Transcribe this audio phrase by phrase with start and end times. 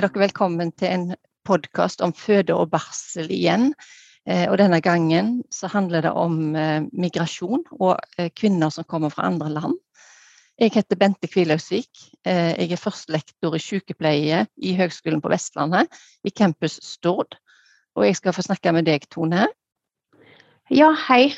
[0.00, 1.02] er dere velkommen til en
[1.44, 3.74] podkast om føde og barsel igjen.
[4.24, 9.12] Eh, og denne gangen så handler det om eh, migrasjon og eh, kvinner som kommer
[9.12, 9.76] fra andre land.
[10.60, 11.88] Jeg heter Bente Kvilhausvik.
[12.24, 15.88] Jeg er førstelektor i sykepleie i Høgskolen på Vestlandet,
[16.24, 17.36] i campus Stord.
[17.96, 19.46] Og jeg skal få snakke med deg, Tone.
[20.68, 21.32] Ja, hei.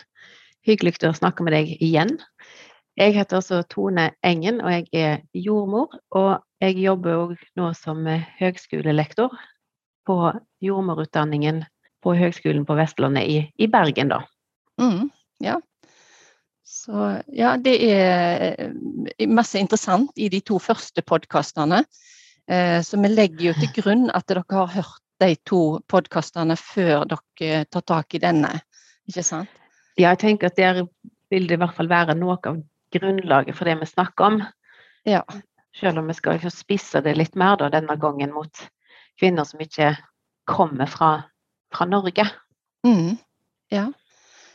[0.67, 2.17] Hyggelig å snakke med deg igjen.
[3.01, 5.95] Jeg heter også Tone Engen, og jeg er jordmor.
[6.11, 8.05] Og jeg jobber òg nå som
[8.39, 9.33] høgskolelektor
[10.07, 10.17] på
[10.63, 11.63] jordmorutdanningen
[12.03, 14.23] på Høgskolen på Vestlandet i, i Bergen, da.
[14.81, 15.11] Mm,
[15.41, 15.59] ja.
[16.67, 21.83] Så ja, det er eh, masse interessant i de to første podkastene.
[22.51, 27.07] Eh, så vi legger jo til grunn at dere har hørt de to podkastene før
[27.07, 28.51] dere tar tak i denne,
[29.09, 29.51] ikke sant?
[29.95, 30.83] Ja, jeg tenker at der
[31.31, 32.59] vil det i hvert fall være noe av
[32.95, 34.39] grunnlaget for det vi snakker om.
[35.09, 35.25] Ja.
[35.77, 38.65] Selv om vi skal spisse det litt mer da, denne gangen mot
[39.21, 39.95] kvinner som ikke
[40.49, 41.13] kommer fra,
[41.73, 42.27] fra Norge.
[42.87, 43.17] Mm.
[43.73, 43.87] Ja.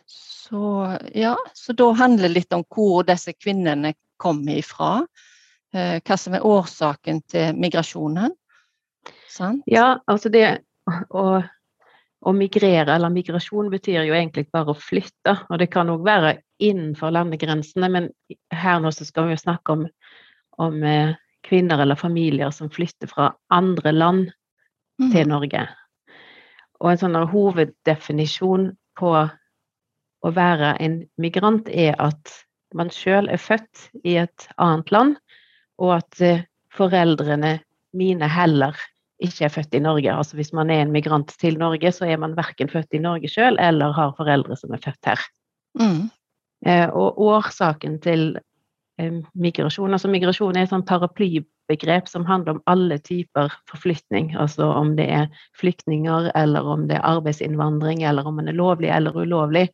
[0.05, 1.35] Så, ja.
[1.53, 4.91] Så da handler det litt om hvor disse kvinnene kommer ifra.
[5.73, 8.35] Eh, hva som er årsaken til migrasjonen.
[9.31, 9.63] Sant?
[9.69, 10.45] Ja, altså det
[10.88, 11.25] å,
[12.22, 15.35] å migrere, eller migrasjon, betyr jo egentlig bare å flytte.
[15.49, 18.09] Og det kan òg være innenfor landegrensene, men
[18.53, 19.86] her nå så skal vi jo snakke om,
[20.58, 21.16] om eh,
[21.47, 24.23] kvinner eller familier som flytter fra andre land
[25.02, 25.11] mm.
[25.13, 25.67] til Norge.
[26.81, 32.33] Og en sånn hoveddefinisjon på å være en migrant er at
[32.75, 35.16] man sjøl er født i et annet land,
[35.80, 37.58] og at eh, foreldrene
[37.97, 38.78] mine heller
[39.23, 40.13] ikke er født i Norge.
[40.13, 43.30] Altså hvis man er en migrant til Norge, så er man verken født i Norge
[43.31, 45.23] sjøl eller har foreldre som er født her.
[45.80, 46.09] Mm.
[46.66, 48.31] Eh, og årsaken til
[48.97, 54.34] eh, migrasjon Altså migrasjon er et sånn paraplybegrep som handler om alle typer forflytning.
[54.40, 55.29] Altså om det er
[55.59, 59.68] flyktninger, eller om det er arbeidsinnvandring, eller om man er lovlig eller ulovlig.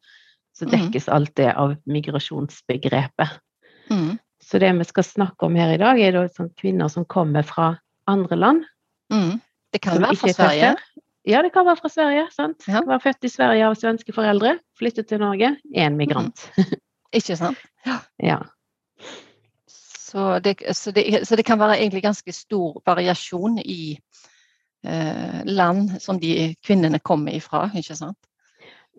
[0.54, 0.74] Så mm.
[0.76, 3.40] dekkes alt det av migrasjonsbegrepet.
[3.90, 4.20] Mm.
[4.44, 7.48] Så det vi skal snakke om her i dag, er da sånn kvinner som kommer
[7.48, 7.74] fra
[8.12, 8.68] andre land.
[9.14, 9.40] Mm.
[9.74, 10.74] Det kan være fra Sverige?
[11.24, 12.26] Ja, det kan være fra Sverige.
[12.36, 12.66] sant?
[12.68, 12.82] Ja.
[12.86, 16.50] Var født i Sverige av svenske foreldre, flyttet til Norge, er en migrant.
[16.58, 16.74] Mm.
[17.20, 17.62] Ikke sant?
[17.86, 18.00] Ja.
[18.20, 18.40] ja.
[19.68, 23.96] Så, det, så, det, så, det, kan være egentlig ganske stor variasjon i
[24.86, 28.20] eh, land som de kvinnene kommer ifra, ikke sant?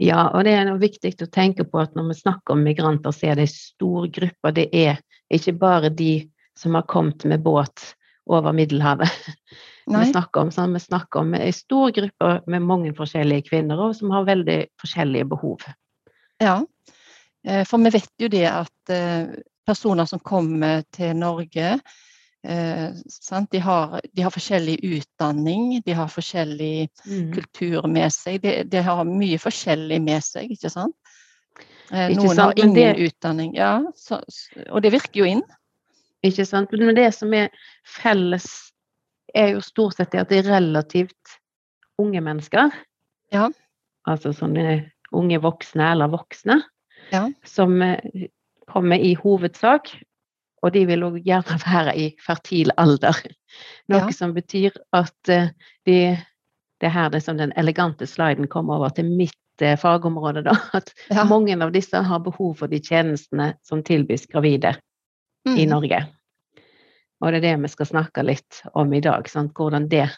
[0.00, 3.14] Ja, og det er noe viktig å tenke på at når vi snakker om migranter,
[3.14, 4.54] så er det en stor gruppe.
[4.56, 4.98] Det er
[5.30, 6.24] ikke bare de
[6.58, 7.92] som har kommet med båt
[8.26, 9.12] over Middelhavet.
[9.86, 10.06] Nei.
[10.06, 13.96] Vi snakker om, sånn, vi snakker om en stor gruppe med mange forskjellige kvinner og
[13.98, 15.66] som har veldig forskjellige behov.
[16.40, 16.56] Ja,
[17.46, 19.34] eh, for vi vet jo det at eh,
[19.66, 21.74] personer som kommer til Norge,
[22.48, 22.86] eh,
[23.52, 27.28] de, har, de, har, forskjellig utdanning, de har forskjellig mm.
[27.36, 28.40] kultur med seg.
[28.40, 30.96] De, de, har mye forskjellig med seg, ikke sant?
[31.92, 33.10] Ikke Noen sant, har ingen det...
[33.10, 34.22] utdanning, ja, så,
[34.70, 35.44] og det virker jo inn.
[36.24, 36.72] Ikke sant.
[36.72, 37.52] Men det som er
[37.84, 38.48] felles,
[39.34, 41.38] er jo stort sett det at det er relativt
[42.00, 42.72] unge mennesker.
[43.34, 43.48] Ja.
[44.08, 44.80] Altså sånne
[45.14, 46.60] unge voksne eller voksne.
[47.12, 47.28] Ja.
[47.46, 48.28] Som eh,
[48.70, 49.92] kommer i hovedsak.
[50.64, 53.18] Og de vil òg gjerne være i fertil alder.
[53.92, 54.16] Noe ja.
[54.16, 55.50] som betyr at eh,
[55.88, 55.98] de
[56.82, 60.56] Det her det som den elegante sliden kommer over til mitt eh, fagområde, da.
[60.76, 60.90] At
[61.30, 64.74] mange av disse har behov for de tjenestene som tilbys gravide
[65.46, 65.54] mm.
[65.54, 66.02] i Norge.
[67.22, 69.28] Og det er det vi skal snakke litt om i dag.
[69.30, 69.54] Sant?
[69.56, 70.08] Hvordan, det,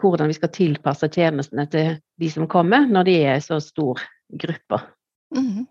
[0.00, 4.80] hvordan vi skal tilpasse tjenestene til de som kommer, når de er så stor gruppe.
[5.36, 5.66] Mm.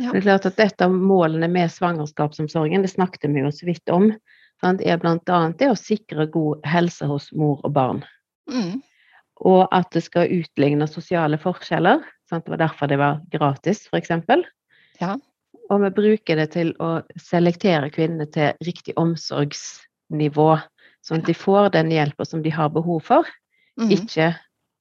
[0.00, 0.10] Ja.
[0.10, 3.92] Det er klart at Dette av målene med svangerskapsomsorgen det snakket vi jo så vidt
[3.92, 4.08] om,
[4.62, 4.80] sant?
[4.80, 5.40] er bl.a.
[5.58, 8.04] det å sikre god helse hos mor og barn.
[8.50, 8.80] Mm.
[9.40, 12.04] Og at det skal utligne sosiale forskjeller.
[12.28, 12.46] Sant?
[12.46, 14.12] Det var derfor det var gratis, f.eks.
[15.00, 15.16] Ja.
[15.70, 20.50] Og vi bruker det til å selektere kvinnene til riktig omsorgsnivå,
[21.06, 23.28] sånn at de får den hjelpa som de har behov for.
[23.80, 23.92] Mm.
[23.94, 24.32] Ikke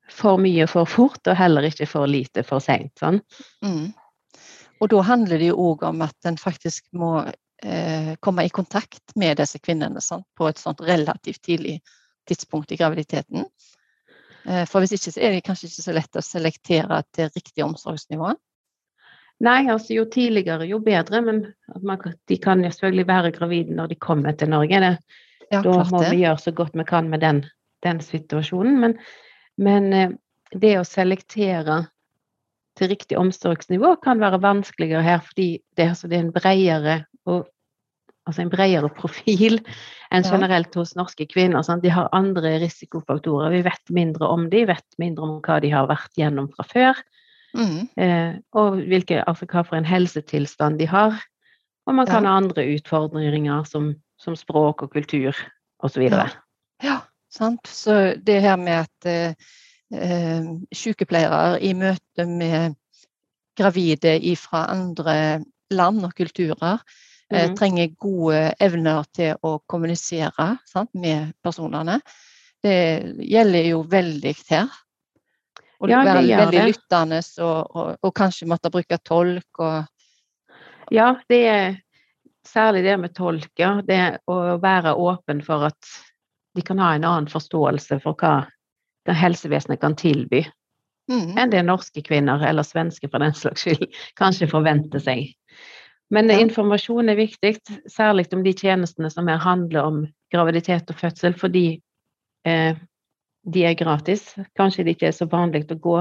[0.09, 2.91] for mye for fort, og heller ikke for lite for seint.
[2.99, 3.21] Sånn.
[3.65, 3.91] Mm.
[4.79, 9.15] Og da handler det jo òg om at en faktisk må eh, komme i kontakt
[9.19, 10.25] med disse kvinnene sant?
[10.37, 11.79] på et sånt relativt tidlig
[12.29, 13.45] tidspunkt i graviditeten.
[14.45, 17.65] Eh, for hvis ikke så er det kanskje ikke så lett å selektere til riktig
[17.65, 18.33] omsorgsnivå.
[19.43, 21.43] Nei, altså jo tidligere jo bedre, men
[21.85, 24.81] man, de kan jo selvfølgelig være gravide når de kommer til Norge.
[24.83, 24.95] Det,
[25.47, 27.45] ja, da må vi gjøre så godt vi kan med den,
[27.85, 28.81] den situasjonen.
[28.83, 28.97] Men,
[29.55, 30.17] men, eh,
[30.51, 31.83] det å selektere
[32.79, 36.97] til riktig omsorgsnivå kan være vanskeligere her, fordi det, altså det er en bredere,
[37.29, 37.47] og,
[38.27, 39.59] altså en bredere profil
[40.13, 41.63] enn generelt hos norske kvinner.
[41.65, 41.83] Sant?
[41.83, 43.53] De har andre risikofaktorer.
[43.55, 47.03] Vi vet mindre om de, vet mindre om hva de har vært gjennom fra før.
[47.55, 47.87] Mm.
[47.97, 51.15] Eh, og hvilke, altså hva for en helsetilstand de har.
[51.87, 52.29] Og man kan Ja.
[52.29, 55.33] ha andre utfordringer som, som språk og kultur
[55.83, 56.01] osv.
[56.01, 56.27] Ja.
[56.83, 56.99] Ja,
[57.31, 57.67] sant.
[57.67, 59.33] Så det her med at eh,
[59.93, 60.43] eh,
[60.73, 62.75] sykepleiere i møte med
[63.57, 66.79] gravide fra andre land og kulturer
[67.31, 67.55] eh, Mhm.
[67.57, 72.01] trenger gode evner til å kommunisere sant, med personene.
[72.63, 74.67] Det gjelder jo veldig her.
[75.79, 76.65] Å Ja, være veldig det.
[76.73, 79.85] lyttende og, og, og kanskje måtte bruke tolk og
[80.91, 81.77] Ja, det er
[82.47, 83.81] særlig det med tolker.
[83.85, 85.91] Det å være åpen for at
[86.57, 88.47] de kan ha en annen forståelse for hva
[89.09, 90.43] helsevesenet kan tilby,
[91.09, 93.85] mm, enn det norske kvinner, eller svenske for den slags skyld,
[94.19, 95.31] kanskje forventer seg.
[96.09, 96.39] Men Ja.
[96.41, 97.55] informasjon er viktig,
[97.89, 101.81] særlig om de tjenestene som her handler om graviditet og fødsel, fordi
[102.45, 102.75] eh,
[103.43, 104.33] de er gratis.
[104.57, 105.99] Kanskje det ikke er så vanlig å gå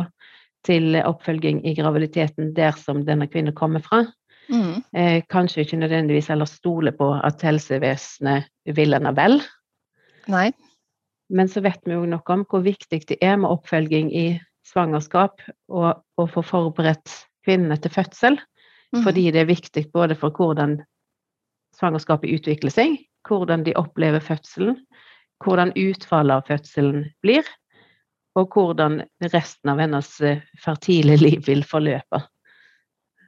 [0.67, 4.05] til oppfølging i graviditeten der som denne kvinnen kommer fra.
[4.49, 9.43] mm, Eh, kanskje ikke nødvendigvis heller stole på at helsevesenet vil henne vel.
[10.27, 10.53] Nei.
[11.31, 15.43] Men så vet vi jo noe om hvor viktig det er med oppfølging i svangerskap
[15.69, 17.13] og å få forberedt
[17.45, 18.39] kvinnene til fødsel.
[18.95, 20.81] mm, Fordi det er viktig både for hvordan
[21.77, 22.97] svangerskapet utvikler seg,
[23.29, 24.81] hvordan de opplever fødselen,
[25.45, 27.47] hvordan utfallet av fødselen blir,
[28.39, 29.01] og hvordan
[29.33, 32.23] resten av hennes eh, fertile liv vil forløpe.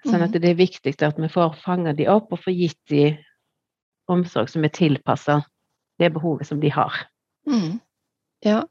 [0.06, 0.40] Sånn at Mhm.
[0.40, 3.18] det er viktig at vi får fanget de opp og får gitt de
[4.08, 5.42] omsorg som er tilpassa
[6.00, 6.92] det behovet som de har.
[7.46, 7.80] Mm.
[8.44, 8.62] Ja.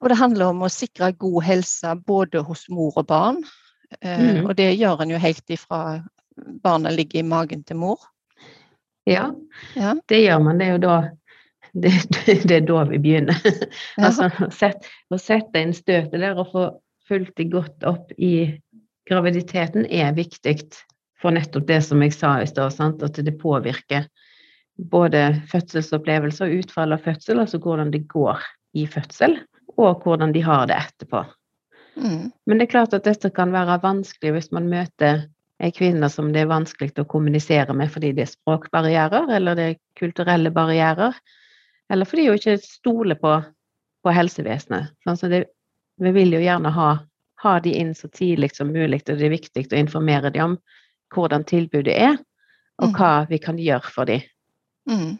[0.00, 3.42] Og det handler om å sikre god helse både hos mor og barn.
[4.04, 4.44] Mhm.
[4.46, 6.04] Og det gjør en jo helt ifra
[6.62, 7.98] barnet ligger i magen til mor.
[9.06, 9.32] Ja,
[9.74, 9.94] Ja.
[10.08, 10.58] det gjør man.
[10.58, 11.10] Det er jo da
[11.82, 11.94] det,
[12.48, 13.40] det er da vi begynner.
[13.98, 14.10] Ja.
[14.10, 16.68] Altså å sette, inn støtet der og få
[17.08, 18.60] fulgt det godt opp i
[19.08, 20.58] graviditeten er viktig
[21.18, 24.06] for nettopp det som jeg sa i stad, at det påvirker
[24.78, 28.44] både fødselsopplevelse og utfall av fødsel, altså hvordan det går
[28.78, 29.38] i fødsel,
[29.78, 31.24] og hvordan de har det etterpå.
[31.98, 32.30] Mm.
[32.46, 35.26] Men det er klart at dette kan være vanskelig hvis man møter
[35.58, 39.66] ei kvinne som det er vanskelig å kommunisere med fordi det er språkbarrierer, eller det
[39.66, 41.16] er kulturelle barrierer,
[41.92, 43.34] eller fordi hun ikke stoler på,
[44.04, 44.92] på helsevesenet.
[45.08, 45.44] Altså det,
[46.00, 46.88] vi vil jo gjerne ha,
[47.42, 50.58] ha de inn så tidlig som mulig, og det er viktig å informere dem om
[51.14, 52.18] hvordan tilbudet er,
[52.78, 52.96] og Mhm.
[52.98, 54.20] hva vi kan gjøre for dem.
[54.88, 55.18] Mm.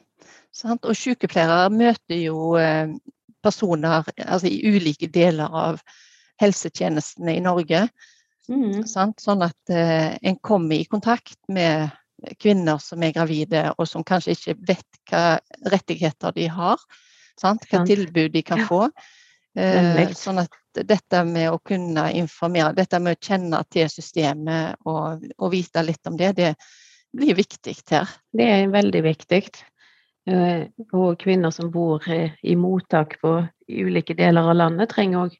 [0.53, 0.85] Sant?
[0.85, 2.88] Og sykepleiere møter jo eh,
[3.43, 5.81] personer altså, i ulike deler av
[6.41, 7.88] helsetjenestene i Norge.
[8.49, 8.87] Mm.
[8.87, 9.21] Sant?
[9.21, 11.91] Sånn at eh, en kommer i kontakt med
[12.41, 15.38] kvinner som er gravide, og som kanskje ikke vet hva
[15.70, 16.82] rettigheter de har.
[17.38, 17.67] Sant?
[17.70, 18.88] Hva tilbud de kan få.
[19.59, 20.55] Eh, sånn at
[20.87, 26.06] dette med å kunne informere, dette med å kjenne til systemet og, og vite litt
[26.06, 26.53] om det, det
[27.17, 28.11] blir viktig her.
[28.35, 29.43] Det er veldig viktig.
[30.29, 35.37] Eh, Og kvinner som bor eh, i mottak på ulike deler av landet, trenger òg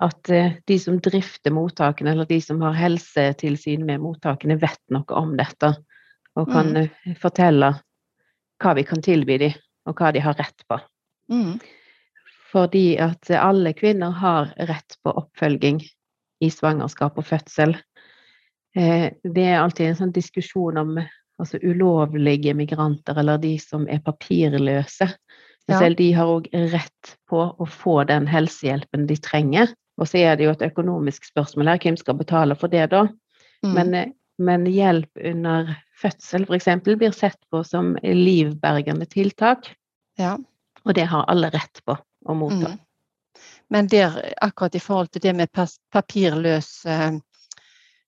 [0.00, 5.18] at eh, de som drifter mottakene, eller de som har helsetilsyn med mottakene, vet noe
[5.18, 5.74] om dette.
[6.36, 6.76] Og kan Mm.
[7.06, 7.72] eh, fortelle
[8.60, 9.52] hva vi kan tilby dem,
[9.86, 10.78] og hva de har rett på.
[11.30, 11.60] Mm.
[12.52, 15.80] Fordi at alle kvinner har rett på oppfølging
[16.42, 17.76] i svangerskap og fødsel.
[18.76, 20.98] Eh, Det er alltid en sånn diskusjon om
[21.40, 25.08] altså ulovlige migranter, eller de som er papirløse.
[25.68, 25.78] Ja.
[25.78, 29.72] Selv de har òg rett på å få den helsehjelpen de trenger.
[29.98, 33.04] Og så er det jo et økonomisk spørsmål her, hvem skal betale for det da?
[33.64, 33.74] Mm.
[33.74, 34.06] Men, eh,
[34.40, 36.68] men hjelp under fødsel f.eks.
[36.84, 39.72] blir sett på som livbergende tiltak,
[40.18, 40.38] ja.
[40.84, 42.72] og det har alle rett på å motta.
[42.72, 42.78] Mm.
[43.70, 45.52] Men der, akkurat i forhold til det med
[45.92, 46.96] papirløse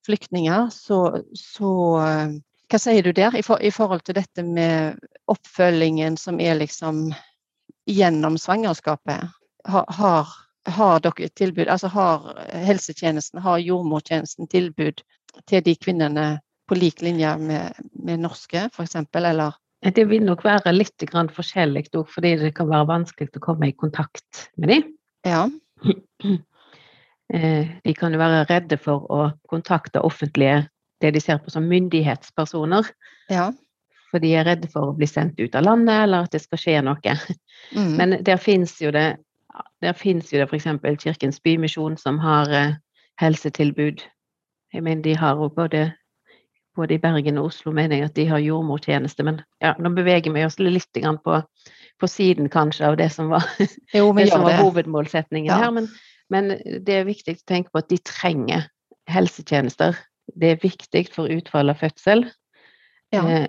[0.07, 1.03] flyktninger, så,
[1.39, 1.75] så
[2.73, 4.97] Hva sier du der i, for, i forhold til dette med
[5.29, 7.11] oppfølgingen som er liksom
[7.87, 9.29] gjennom svangerskapet?
[9.69, 10.33] Har, har,
[10.67, 12.25] har dere tilbud, altså har
[12.65, 15.05] helsetjenesten, har jordmortjenesten tilbud
[15.49, 16.27] til de kvinnene
[16.69, 19.59] på lik linje med, med norske, f.eks., eller?
[19.83, 23.73] Det vil nok være litt grann forskjellig òg, fordi det kan være vanskelig å komme
[23.73, 24.89] i kontakt med dem.
[25.27, 25.47] Ja.
[27.33, 30.67] Eh, De kan jo være redde for å kontakte offentlige,
[31.01, 32.91] det de ser på som myndighetspersoner.
[33.33, 33.47] ja.
[34.11, 36.61] For de er redde for å bli sendt ut av landet, eller at det skal
[36.61, 37.15] skje noe.
[37.73, 37.95] Mm.
[37.97, 39.07] Men der fins jo det
[39.83, 40.69] der finnes jo det f.eks.
[41.03, 42.75] Kirkens Bymisjon som har eh,
[43.21, 44.03] helsetilbud.
[44.73, 45.93] Jeg mener de har jo både,
[46.77, 50.33] både i Bergen og Oslo mener jeg at de har jordmortjeneste, men ja, nå beveger
[50.33, 51.41] vi oss litt på,
[52.01, 53.45] på siden kanskje av det som var,
[53.95, 54.63] Jo, det som var det.
[54.63, 55.59] hovedmålsetningen Ja.
[55.65, 55.71] her.
[55.71, 55.89] Men,
[56.31, 56.49] men
[56.85, 58.69] det er viktig å tenke på at de trenger
[59.11, 59.99] helsetjenester.
[60.35, 62.25] Det er viktig for utfall av fødsel.
[63.13, 63.27] Ja.
[63.29, 63.49] Eh,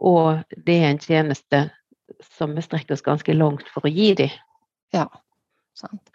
[0.00, 1.64] og det er en tjeneste
[2.36, 4.30] som vi strekker oss ganske langt for å gi dem.
[4.94, 5.06] Ja,
[5.78, 6.10] sant.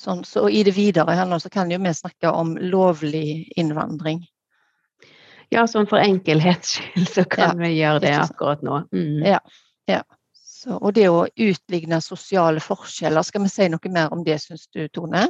[0.00, 4.22] Sånn, så i det videre her nå så kan jo vi snakke om lovlig innvandring.
[5.52, 8.84] Ja, sånn for enkelhets skyld så kan vi gjøre det akkurat nå.
[8.94, 9.26] Mm.
[9.26, 9.40] Ja.
[10.60, 14.66] Så, og det å utligne sosiale forskjeller, skal vi si noe mer om det, syns
[14.68, 15.22] du, Tone?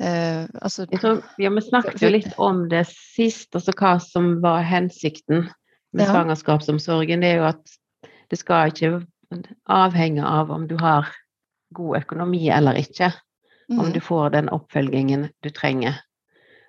[0.00, 4.64] Eh, altså, tror, ja, vi snakket jo litt om det sist, altså hva som var
[4.64, 5.44] hensikten
[5.92, 6.12] med Ja.
[6.14, 7.20] svangerskapsomsorgen.
[7.20, 7.76] Det er jo at
[8.32, 9.04] det skal ikke
[9.68, 11.10] avhenge av om du har
[11.76, 13.12] god økonomi eller ikke,
[13.70, 16.00] om mm, du får den oppfølgingen du trenger.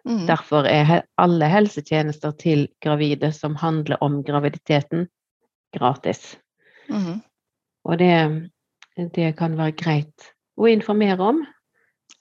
[0.06, 5.08] mm, Derfor er alle helsetjenester til gravide som handler om graviditeten,
[5.74, 6.38] gratis.
[6.90, 7.22] mm.
[7.84, 8.50] Og det,
[9.16, 11.46] det kan være greit å informere om.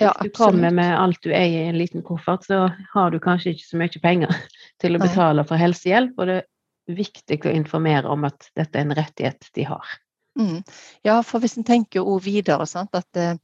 [0.01, 3.19] Ja, Hvis du kommer med alt du eier i en liten koffert, så har du
[3.21, 4.33] kanskje ikke så mye penger
[4.81, 8.89] til å betale for helsehjelp, og det er viktig å informere om at dette er
[8.89, 9.99] en rettighet de har.
[10.41, 10.63] Mm.
[11.05, 13.37] Ja, for hvis en tenker jo videre, sant, at eh,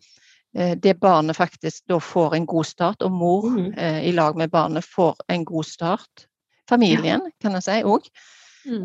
[0.56, 3.72] det barnet faktisk da får en god start, og mor mm.
[3.76, 6.26] eh, i lag med barnet får en god start,
[6.68, 8.08] familien kan jeg si òg,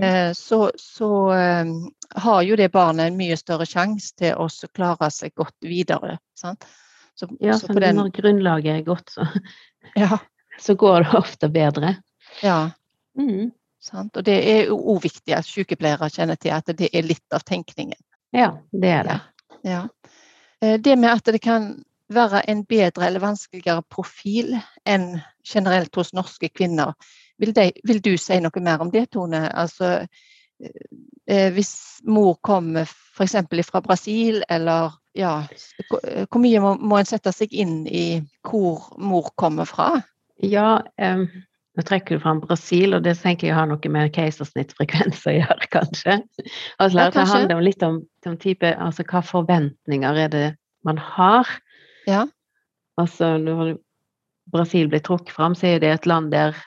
[0.03, 1.71] eh, så, så eh,
[2.25, 6.17] har jo det barnet en mye større sjanse til å klare seg godt videre.
[6.37, 6.67] Sant?
[7.15, 9.27] Så, Ja, så den når grunnlaget er godt, så,
[9.95, 10.19] Ja.
[10.59, 11.95] så går det ofte bedre.
[12.43, 12.71] ja
[13.17, 13.51] Mm.
[13.83, 14.15] sant?
[14.17, 17.43] Og det er jo òg viktig at sykepleiere kjenner til at det er litt av
[17.43, 17.99] tenkningen.
[18.31, 19.17] Ja, det er det.
[19.67, 19.81] Ja.
[19.83, 20.20] Eh,
[20.61, 21.71] Det med at det kan
[22.13, 24.53] være en bedre eller vanskeligere profil
[24.85, 25.15] enn
[25.47, 26.93] generelt hos norske kvinner.
[27.41, 29.47] Vil, de, vil du si noe mer om det, Tone?
[29.57, 30.05] Altså,
[30.61, 31.73] eh, hvis
[32.05, 33.37] mor kommer f.eks.
[33.69, 35.41] fra Brasil, eller ja
[35.89, 39.89] Hvor eh, mye må, må en sette seg inn i hvor mor kommer fra?
[40.41, 41.27] Ja, em,
[41.77, 45.69] nå trekker du fram Brasil, og det tenker jeg har noe med keisersnittfrekvens å gjøre,
[45.71, 46.17] kanskje.
[46.77, 50.47] Altså, Ja, det handler litt om, om type, altså hva forventninger er det
[50.87, 51.47] man har?
[52.09, 52.25] Ja.
[52.99, 53.77] Altså, når
[54.51, 56.57] Brasil blir trukket fram, så er det et land der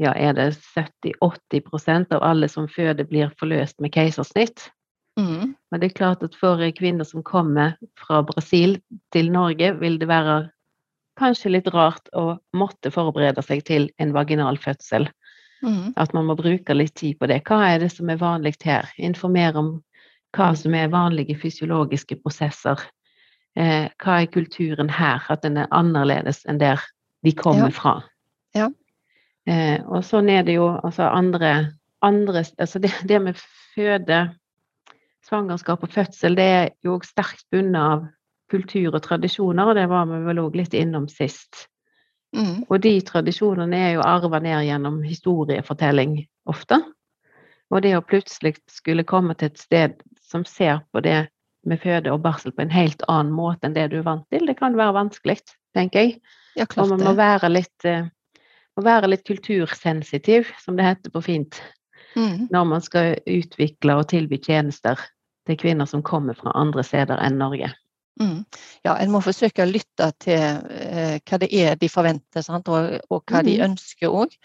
[0.00, 4.70] ja, er det 70-80% av alle som føder, blir forløst med keisersnitt.
[5.20, 5.52] Mm.
[5.70, 8.78] Men det er klart at for kvinner som kommer fra Brasil
[9.12, 10.48] til Norge, vil det være
[11.22, 15.08] kanskje litt rart å måtte forberede seg til en vaginal fødsel.
[15.62, 15.92] Mm.
[15.96, 17.42] At man må bruke litt tid på det.
[17.46, 18.88] Hva er det som er vanlig her?
[18.98, 19.72] Informere om
[20.34, 22.80] hva som er vanlige fysiologiske prosesser.
[23.54, 25.22] Eh, hva er kulturen her?
[25.30, 26.82] At den er annerledes enn der
[27.22, 27.76] de kommer Ja.
[27.76, 27.94] fra.
[28.54, 28.68] Ja.
[29.46, 33.36] Eh, og sånn er det jo altså andre, andre altså det, det med
[33.74, 34.34] føde,
[35.26, 38.08] svangerskap og fødsel, det er jo sterkt bundet av
[38.52, 41.66] kultur og tradisjoner, og det var vi vel òg litt innom sist.
[42.36, 42.64] Mm.
[42.68, 46.78] Og de tradisjonene er jo arva ned gjennom historiefortelling ofte.
[47.72, 51.26] Og det å plutselig skulle komme til et sted som ser på det
[51.68, 54.46] med føde og barsel på en helt annen måte enn det du er vant til,
[54.48, 55.38] det kan være vanskelig,
[55.76, 56.16] tenker jeg.
[56.58, 58.08] Ja, Og man må være litt, eh,
[58.76, 61.62] må være litt kultursensitiv, som det heter på fint,
[62.14, 62.48] Mm.
[62.50, 65.00] når man skal utvikle og tilby tjenester
[65.46, 67.72] til kvinner som kommer fra andre steder enn Norge.
[68.20, 68.44] Mm.
[68.84, 72.68] Ja, en må forsøke å lytte til eh, hva det er de forventer, sant?
[72.68, 73.70] Og, og hva de Mhm.
[73.70, 74.36] ønsker òg.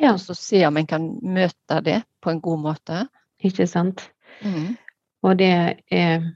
[0.00, 0.14] Ja.
[0.14, 3.08] Og så se om en kan møte det på en god måte.
[3.44, 4.08] Ikke sant?
[4.42, 4.76] Mm.
[5.22, 6.32] Og det er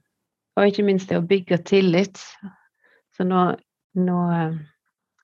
[0.56, 2.18] Og ikke minst det å bygge tillit.
[3.16, 3.56] Så nå,
[3.96, 4.58] nå eh,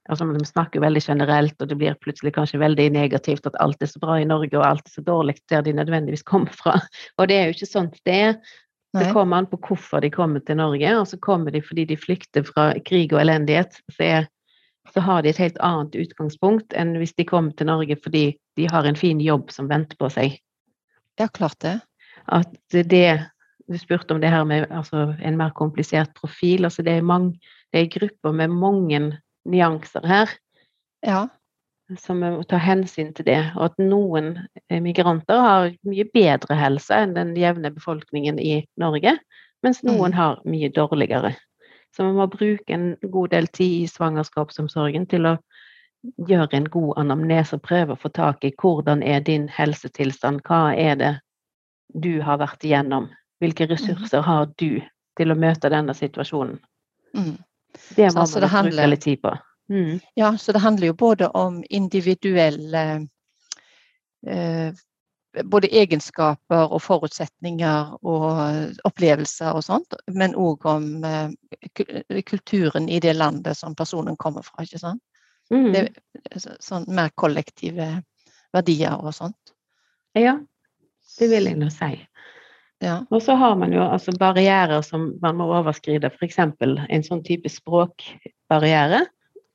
[0.08, 3.86] Altså, vi snakker veldig generelt, og det blir plutselig kanskje veldig negativt at alt er
[3.90, 6.76] så bra i Norge, og alt er så dårlig der de nødvendigvis kommer fra.
[7.18, 8.36] Og det er jo ikke sånn det er.
[9.00, 11.98] Det kommer an på hvorfor de kommer til Norge, og så kommer de fordi de
[12.00, 13.78] flykter fra krig og elendighet.
[13.92, 14.26] Så, er,
[14.94, 18.26] så har de et helt annet utgangspunkt enn hvis de kommer til Norge fordi
[18.56, 20.38] de har en fin jobb som venter på seg.
[21.20, 21.78] Ja, klart det.
[22.26, 23.08] At det
[23.66, 26.64] Du spurte om det her med altså, en mer komplisert profil.
[26.64, 27.40] altså Det er, mange,
[27.74, 29.00] det er grupper med mange
[29.44, 30.30] nyanser her,
[31.02, 31.26] Ja.
[31.98, 33.40] Som vi må ta hensyn til det.
[33.56, 34.32] Og at noen
[34.82, 39.16] migranter har mye bedre helse enn den jevne befolkningen i Norge,
[39.62, 40.16] mens noen Mm.
[40.16, 41.36] har mye dårligere.
[41.94, 45.38] Så vi må bruke en god del tid i svangerskapsomsorgen til å
[46.28, 50.74] gjøre en god anamnese og prøve å få tak i hvordan er din helsetilstand, hva
[50.76, 51.20] er det
[52.00, 53.08] du har vært igjennom,
[53.40, 54.80] hvilke ressurser har du
[55.16, 56.58] til å møte denne situasjonen.
[57.14, 57.38] Mm.
[57.96, 59.38] Det Så må altså man bruke handler- litt tid på.
[59.68, 60.00] Mm.
[60.14, 62.82] ja, så det handler jo både om individuelle
[64.26, 64.74] eh,
[65.44, 73.16] både egenskaper og forutsetninger og opplevelser og sånt, men òg om eh, kulturen i det
[73.16, 74.64] landet som personen kommer fra.
[74.64, 75.02] ikke sant?
[75.52, 75.72] Mm.
[75.74, 75.84] Det,
[76.62, 77.90] sånn mer kollektive
[78.54, 79.54] verdier og sånt.
[80.16, 80.38] Ja,
[81.18, 81.98] det vil jeg nå si.
[82.84, 83.00] Ja.
[83.08, 86.38] Og så har man jo altså barrierer som man må overskride, f.eks.
[86.38, 89.04] en sånn type språkbarriere.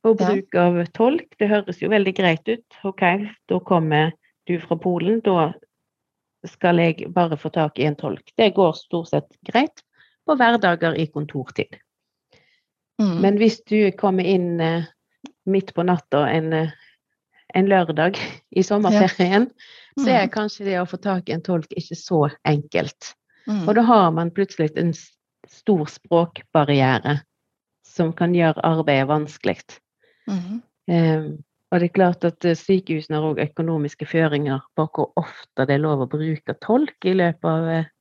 [0.04, 0.32] Og Ja.
[0.32, 2.64] bruk av tolk, det høres jo veldig greit ut.
[2.84, 3.02] OK,
[3.48, 4.14] da kommer
[4.48, 5.52] du fra Polen, da
[6.48, 8.32] skal jeg bare få tak i en tolk.
[8.38, 9.84] Det går stort sett greit
[10.26, 11.78] på hverdager i kontortid.
[13.02, 13.22] Mm.
[13.22, 14.84] Men hvis du kommer inn eh,
[15.46, 16.72] midt på natta en, eh,
[17.54, 18.18] en lørdag
[18.58, 19.52] i sommerferien,
[20.00, 20.34] så er Mm.
[20.34, 23.14] kanskje det å få tak i en tolk ikke så enkelt.
[23.48, 23.68] Mm.
[23.68, 24.94] Og da har man plutselig en
[25.48, 27.20] stor språkbarriere
[27.86, 29.58] som kan gjøre arbeidet vanskelig.
[30.30, 30.62] Mhm.
[30.92, 31.32] Eh,
[31.72, 35.78] og det er klart at eh, sykehusene har òg økonomiske føringer på hvor ofte det
[35.78, 37.92] er lov å bruke tolk i løpet av eh,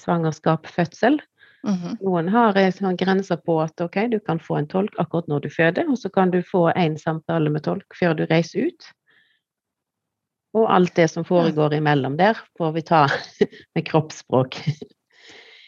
[0.00, 1.20] svangerskap, fødsel.
[1.62, 1.98] Mhm.
[2.00, 5.44] Noen har en sånn grense på at ok, du kan få en tolk akkurat når
[5.44, 8.88] du føder, og så kan du få en samtale med tolk før du reiser ut.
[10.56, 13.04] Og alt det som foregår imellom der, får vi ta
[13.76, 14.58] med kroppsspråk.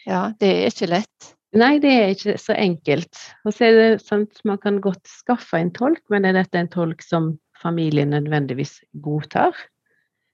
[0.09, 1.29] Ja, det er ikke lett.
[1.53, 3.19] Nei, det er ikke så enkelt.
[3.45, 6.71] Og så er det sant, man kan godt skaffe en tolk, men er dette en
[6.71, 9.53] tolk som familien nødvendigvis godtar?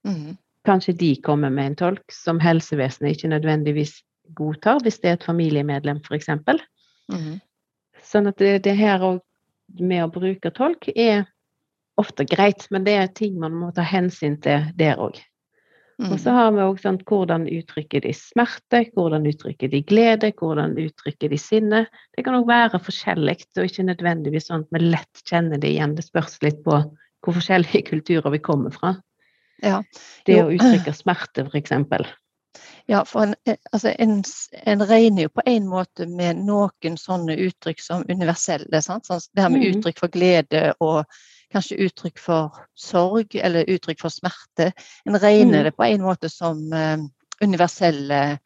[0.08, 0.38] Mm.
[0.64, 3.98] Kanskje de kommer med en tolk som helsevesenet ikke nødvendigvis
[4.36, 6.30] godtar, hvis det er et familiemedlem f.eks.
[7.12, 7.36] Mm.
[8.00, 9.20] Sånn at det, det her òg
[9.80, 11.26] med å bruke tolk er
[12.00, 15.20] ofte greit, men det er ting man må ta hensyn til der òg.
[16.08, 20.72] Og så har vi òg sånn hvordan uttrykker de smerte, hvordan uttrykker de glede, hvordan
[20.80, 21.82] uttrykker de sinne.
[22.16, 25.94] Det kan òg være forskjellig, og ikke nødvendigvis sånn at vi lett kjenner det igjen.
[25.98, 26.78] Det spørs litt på
[27.20, 28.94] hvor forskjellige kulturer vi kommer fra.
[29.60, 29.82] Ja.
[30.24, 32.06] Det å uttrykke smerte, eksempel.
[32.88, 34.22] Ja, for en, eh, altså en,
[34.66, 38.80] en regner jo på en måte med noen sånne uttrykk som universelle.
[38.82, 39.06] Sant?
[39.06, 39.76] Sånn, det her med Mhm.
[39.76, 41.04] uttrykk for glede og
[41.52, 44.72] kanskje uttrykk for sorg eller uttrykk for smerte.
[45.06, 45.64] En regner Mhm.
[45.64, 46.98] det på en måte som eh,
[47.42, 48.38] universelle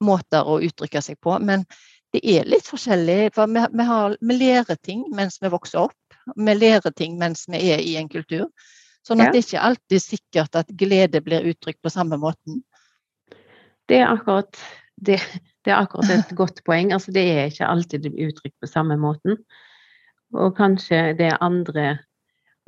[0.00, 1.38] måter å uttrykke seg på.
[1.40, 1.64] Men
[2.12, 3.34] det er litt forskjellig.
[3.34, 6.16] For vi, vi, har, vi lærer ting mens vi vokser opp.
[6.36, 8.48] Vi lærer ting mens vi er i en kultur.
[9.06, 9.32] Sånn at Ja.
[9.32, 12.62] det er ikke alltid sikkert at glede blir uttrykt på samme måten.
[13.88, 14.56] Det er akkurat
[14.98, 15.20] det,
[15.64, 16.92] det er akkurat et godt poeng.
[16.92, 19.36] Altså, det er ikke alltid det blir uttrykt på samme måten.
[20.34, 21.98] Og kanskje det er andre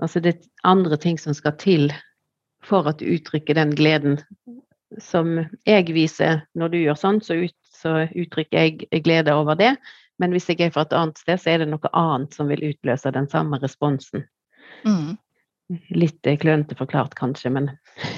[0.03, 1.93] Altså det er andre ting som skal til
[2.65, 4.19] for at du uttrykker den gleden
[5.03, 9.75] som jeg viser når du gjør sånn, så, ut, så uttrykker jeg glede over det.
[10.19, 12.65] Men hvis jeg er fra et annet sted, så er det noe annet som vil
[12.73, 14.25] utløse den samme responsen.
[14.87, 15.17] Mm.
[15.93, 17.71] Litt eh, klønete forklart, kanskje, men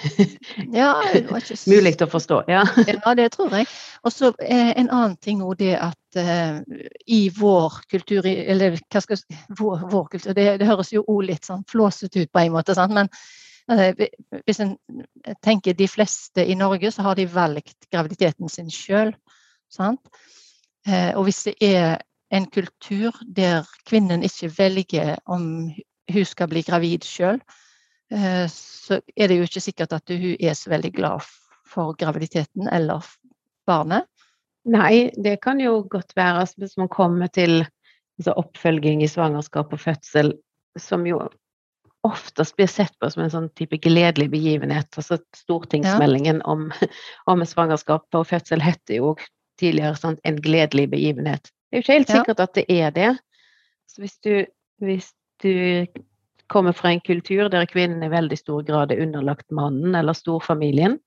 [0.81, 1.41] Ja, ikke
[1.73, 2.43] mulig til å forstå.
[2.49, 2.63] Ja.
[2.87, 3.69] Ja, det tror jeg.
[4.07, 6.61] Og så eh, en annen ting òg det at eh,
[7.07, 11.25] i vår kultur, eller hva skal jeg vår, vår kultur, det, det høres jo òg
[11.29, 12.95] litt sånn flåsete ut på en måte, sant?
[12.97, 13.11] men
[13.71, 14.07] eh,
[14.47, 14.75] hvis en
[15.45, 19.15] tenker de fleste i Norge, så har de valgt graviditeten sin sjøl.
[19.79, 22.01] Uh, og hvis det er
[22.35, 25.45] en kultur der kvinnen ikke velger om
[26.11, 27.39] hun skal bli gravid sjøl,
[28.11, 31.29] uh, så er det jo ikke sikkert at hun er så veldig glad
[31.71, 33.07] for graviditeten eller
[33.69, 34.09] barnet.
[34.69, 37.63] Nei, det kan jo godt være altså, hvis man kommer til
[38.21, 40.35] altså, oppfølging i svangerskap og fødsel,
[40.79, 41.23] som jo
[42.07, 44.89] oftest blir sett på som en sånn type gledelig begivenhet.
[44.97, 46.69] Altså stortingsmeldingen om,
[47.31, 49.15] om svangerskap og fødsel heter jo
[49.61, 51.51] tidligere sånn, en gledelig begivenhet.
[51.71, 52.21] Det er jo ikke helt Ja.
[52.21, 53.11] sikkert at det er det.
[53.91, 54.47] Så hvis du,
[54.81, 55.87] hvis du
[56.51, 60.99] kommer fra en kultur der kvinnen i veldig stor grad er underlagt mannen eller storfamilien,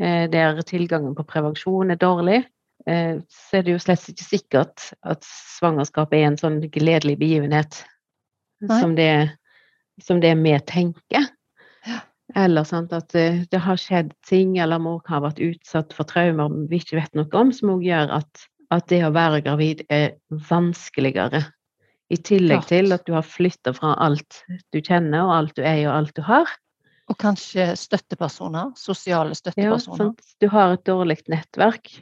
[0.00, 2.44] eh, der tilgangen på prevensjon er dårlig,
[2.84, 7.78] så er det jo slett ikke sikkert at svangerskap er en sånn gledelig begivenhet
[8.68, 9.30] som det,
[10.04, 11.30] som det vi tenker.
[11.86, 12.00] Ja.
[12.36, 16.52] Eller sant, at eh, det har skjedd ting, eller mor har vært utsatt for traumer
[16.70, 20.16] vi ikke vet noe om, som òg gjør at, at det å være gravid er
[20.48, 21.44] vanskeligere.
[22.12, 22.68] I tillegg Klart.
[22.72, 24.42] til at du har flytta fra alt
[24.74, 26.50] du kjenner, og alt du er og alt du har.
[27.12, 30.00] Og kanskje støttepersoner, sosiale Ja, støttepersoner.
[30.00, 30.26] sant?
[30.40, 31.92] Du har et dårlig nettverk.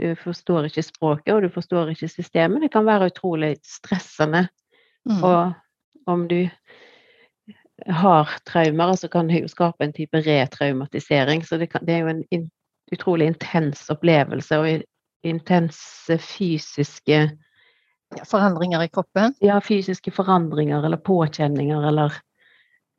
[0.00, 2.62] Du forstår ikke språket, og du forstår ikke systemet.
[2.64, 4.46] Det kan være utrolig stressende.
[5.08, 5.22] Mm.
[5.24, 5.52] Og
[6.06, 6.48] om du
[7.86, 11.44] har traumer, så kan det jo skape en type retraumatisering.
[11.46, 12.48] Så det, kan, det er jo en in,
[12.92, 14.82] utrolig intens opplevelse, og
[15.24, 17.20] intense fysiske
[18.16, 19.34] Ja, forandringer i kroppen.
[19.40, 22.16] ja, fysiske forandringer eller påkjenninger eller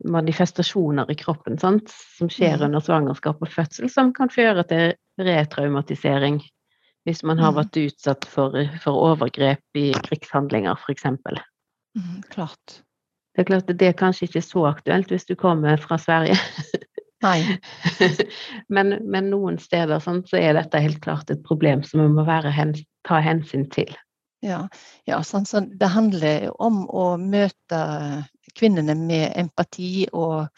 [0.08, 1.90] manifestasjoner i kroppen sant?
[2.18, 2.64] som skjer Mm.
[2.64, 6.40] under svangerskap og fødsel, som kan føre til retraumatisering
[7.06, 7.56] hvis man har Mm.
[7.62, 11.04] vært utsatt for, for overgrep i krigshandlinger, f.eks.
[11.98, 12.82] Mm, klart.
[13.34, 16.36] Det er klart at det er kanskje ikke så aktuelt hvis du kommer fra Sverige,
[17.22, 17.58] Nei.
[18.74, 22.24] men, men noen steder sånn, så er dette helt klart et problem som vi må
[22.26, 22.74] hen,
[23.06, 23.92] ta hensyn til.
[24.42, 24.66] Ja,
[25.06, 27.82] ja sånn, så det handler om å møte
[28.58, 30.48] kvinnene med empati og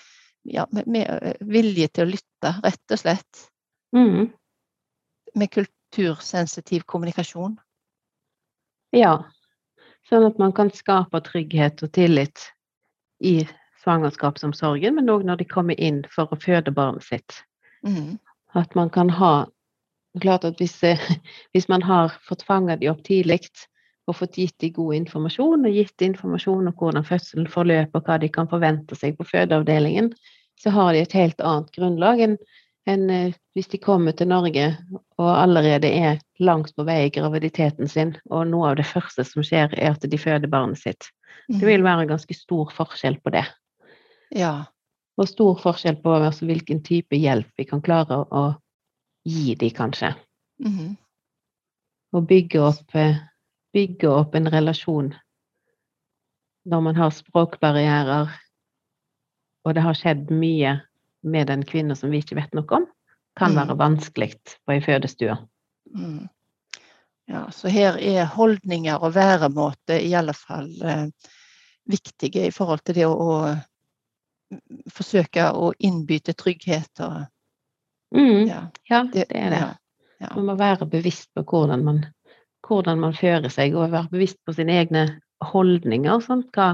[0.49, 3.45] ja, med, med eh, vilje til å lytte, rett og slett.
[3.97, 4.33] Mm.
[5.37, 5.53] Med
[5.95, 7.57] kultursensitiv kommunikasjon.
[8.95, 9.25] Ja,
[10.09, 12.51] sånn at man kan skape trygghet og tillit
[13.21, 13.45] i
[13.83, 17.43] svangerskapsomsorgen, men òg når de kommer inn for å føde barnet sitt.
[17.87, 18.19] Mm.
[18.55, 19.47] At man kan ha
[20.23, 21.01] Klart at hvis, eh,
[21.53, 23.49] hvis man har fått fanga de opp tidlig
[24.07, 28.21] og fått gitt de god informasjon, og gitt informasjon om hvordan fødselen forløper, og hva
[28.23, 30.13] de kan forvente seg på fødeavdelingen,
[30.63, 32.37] så har de et helt annet grunnlag enn
[32.87, 34.67] enn, eh, hvis de kommer til Norge
[35.19, 39.45] og allerede er langt på vei i graviditeten sin, og noe av det første som
[39.47, 41.11] skjer, er at de føder barnet sitt.
[41.49, 43.45] Det vil være en ganske stor forskjell på det.
[44.35, 44.67] Ja.
[45.21, 48.45] Og stor forskjell på altså, hvilken type hjelp vi kan klare å, å
[49.29, 50.15] gi dem, kanskje.
[50.65, 50.97] Mm.
[52.15, 53.21] Og bygge opp, eh,
[53.75, 55.13] bygge opp en relasjon
[56.65, 58.31] når man har språkbarrierer,
[59.65, 60.79] og det har skjedd mye
[61.25, 62.87] med den kvinne som vi ikke vet noe om,
[63.39, 63.57] kan Mm.
[63.61, 64.31] være vanskelig
[64.65, 65.37] på ei fødestue.
[65.95, 66.29] Mm.
[67.29, 71.07] Ja, så her er holdninger og væremåte i alle fall eh,
[71.89, 73.55] viktige i forhold til det å, å
[74.53, 77.25] mm, forsøke å innby til trygghet og
[78.15, 78.61] Mm, ja.
[78.87, 79.59] ja, det er det.
[79.59, 79.71] Ja,
[80.21, 80.29] ja.
[80.37, 81.97] Man må være bevisst på hvordan man,
[82.63, 85.01] hvordan man fører seg, og være bevisst på sine egne
[85.43, 86.21] holdninger.
[86.23, 86.69] Sånn, Hva,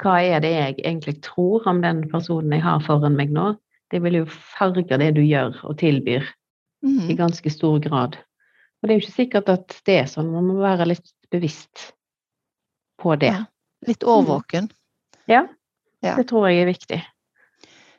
[0.00, 3.54] hva er det jeg egentlig tror om den personen jeg har foran meg nå?
[3.90, 6.22] Det vil jo farge det du gjør og tilbyr
[6.82, 7.16] i Mhm.
[7.18, 8.16] ganske stor grad.
[8.80, 11.92] Og det er jo ikke sikkert at det er sånn, man må være litt bevisst
[12.98, 13.32] på det.
[13.34, 13.44] Ja.
[13.86, 14.70] Litt årvåken.
[15.28, 15.46] Ja,
[16.02, 16.16] Ja.
[16.16, 17.02] det tror jeg er viktig.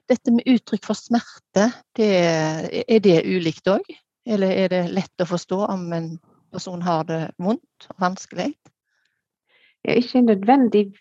[0.09, 3.85] Dette med uttrykk for smerte, det, er det ulikt òg?
[4.25, 6.19] Eller er det lett å forstå om en
[6.51, 8.53] person har det vondt og vanskelig?
[9.85, 10.97] Ja, Ikke nødvendigvis.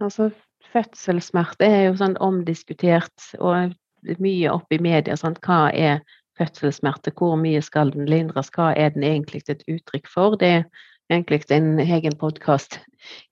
[0.00, 0.30] Altså,
[0.72, 3.74] fødselssmerte er jo sånn omdiskutert og
[4.22, 5.16] mye oppe i media.
[5.18, 5.40] Sant?
[5.44, 6.02] Hva er
[6.38, 7.14] fødselssmerte?
[7.16, 8.52] Hvor mye skal den lindres?
[8.54, 10.36] Hva er den egentlig et uttrykk for?
[10.40, 10.66] Det er
[11.10, 12.80] egentlig en egen podkast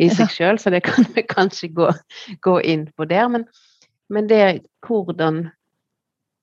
[0.03, 1.91] i seg sjøl, så det kan vi kanskje gå,
[2.43, 3.29] gå inn på der.
[3.31, 3.47] Men,
[4.11, 5.47] men det er hvordan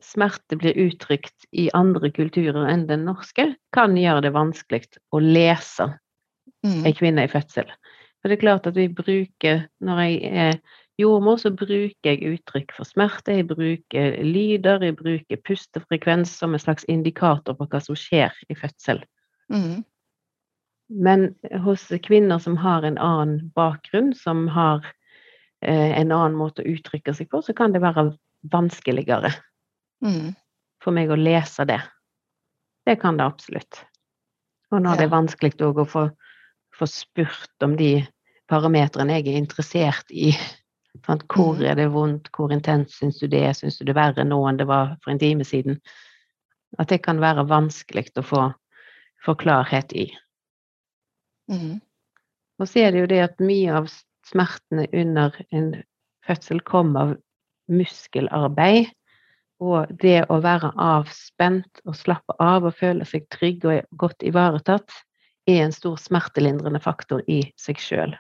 [0.02, 5.92] smerte blir uttrykt i andre kulturer enn den norske, kan gjøre det vanskelig å lese
[6.62, 6.86] Mm.
[6.86, 7.70] ei kvinne i fødsel.
[8.22, 10.58] For det er klart at vi bruker, når jeg er
[11.02, 16.62] jordmor, så bruker jeg uttrykk for smerte, jeg bruker lyder, jeg bruker pustefrekvens som en
[16.62, 19.02] slags indikator på hva som skjer i fødsel.
[19.50, 19.82] Mm.
[20.92, 24.84] Men hos kvinner som har en annen bakgrunn, som har
[25.64, 28.12] eh, en annen måte å uttrykke seg på, så kan det være
[28.52, 29.34] vanskeligere
[30.02, 30.34] Mm.
[30.82, 31.78] for meg å lese det.
[32.90, 33.84] Det kan det absolutt.
[34.72, 35.18] Og når det er Ja.
[35.20, 36.10] vanskelig å få,
[36.82, 38.02] få spurt om de
[38.52, 40.34] parametrene jeg er interessert i.
[41.06, 41.24] Sant?
[41.32, 41.66] Hvor Mhm.
[41.66, 44.42] er det vondt, hvor intenst syns du det er, syns du det er verre nå
[44.50, 45.80] enn det var for en time siden?
[46.80, 48.54] At det kan være vanskelig å få,
[49.26, 50.10] få klarhet i.
[51.50, 51.82] Mm.
[52.60, 53.90] Og så er det jo det at mye av
[54.28, 55.84] smertene under en
[56.28, 57.16] fødsel kommer av
[57.72, 58.92] muskelarbeid.
[59.62, 64.90] Og det å være avspent og slappe av og føle seg trygg og godt ivaretatt,
[65.50, 68.14] er en stor smertelindrende faktor i seg sjøl.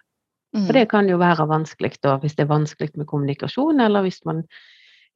[0.54, 0.74] Og Mm.
[0.74, 4.44] det kan jo være vanskelig da, hvis det er vanskelig med kommunikasjon, eller hvis man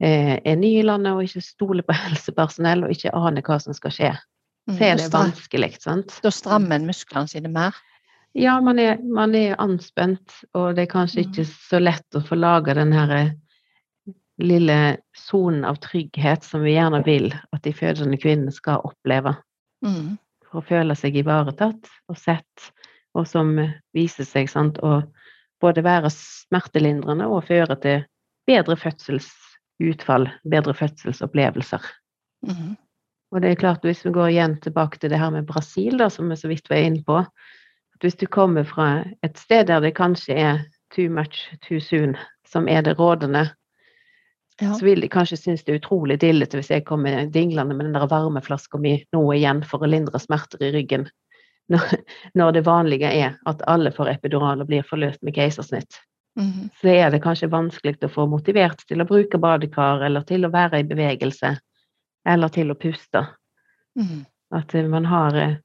[0.00, 3.74] eh, er ny i landet og ikke stoler på helsepersonell og ikke aner hva som
[3.76, 4.14] skal skje.
[4.68, 4.76] Mm.
[4.78, 6.16] Så er det vanskelig, sant?
[6.22, 7.76] Da strammer en musklene sine mer.
[8.36, 11.30] Ja, man er, man er anspent, og det er kanskje Mm.
[11.30, 13.30] ikke så lett å få laga den her eh,
[14.38, 19.36] lille sonen av trygghet som vi gjerne vil at de fødende kvinnene skal oppleve.
[19.84, 20.18] Mm.
[20.56, 22.70] Å føle seg ivaretatt og sett,
[23.16, 23.52] og som
[23.96, 25.02] viser seg sant, å
[25.60, 28.04] både være smertelindrende og føre til
[28.48, 31.84] bedre fødselsutfall, bedre fødselsopplevelser.
[32.46, 32.74] Mm.
[33.34, 36.08] Og det er klart, hvis vi går igjen tilbake til det her med Brasil, da,
[36.12, 39.82] som vi så vidt var inne på, at hvis du kommer fra et sted der
[39.82, 40.64] det kanskje er
[40.94, 42.14] too much too soon,
[42.46, 43.48] som er det rådende,
[44.60, 44.72] Ja.
[44.74, 47.96] så vil de kanskje synes det er utrolig dillete hvis jeg kommer dinglende med den
[47.98, 51.04] der varmeflaska mi nå igjen for å lindre smerter i ryggen,
[51.72, 51.96] når,
[52.38, 56.00] når det vanlige er at alle får epidural og blir forløst med keisersnitt.
[56.36, 56.68] Mhm.
[56.80, 60.52] så er det kanskje vanskelig å få motivert til å bruke badekar, eller til å
[60.52, 61.54] være i bevegelse,
[62.28, 63.22] eller til å puste.
[63.96, 64.26] Mhm.
[64.54, 65.56] At eh, man har eh,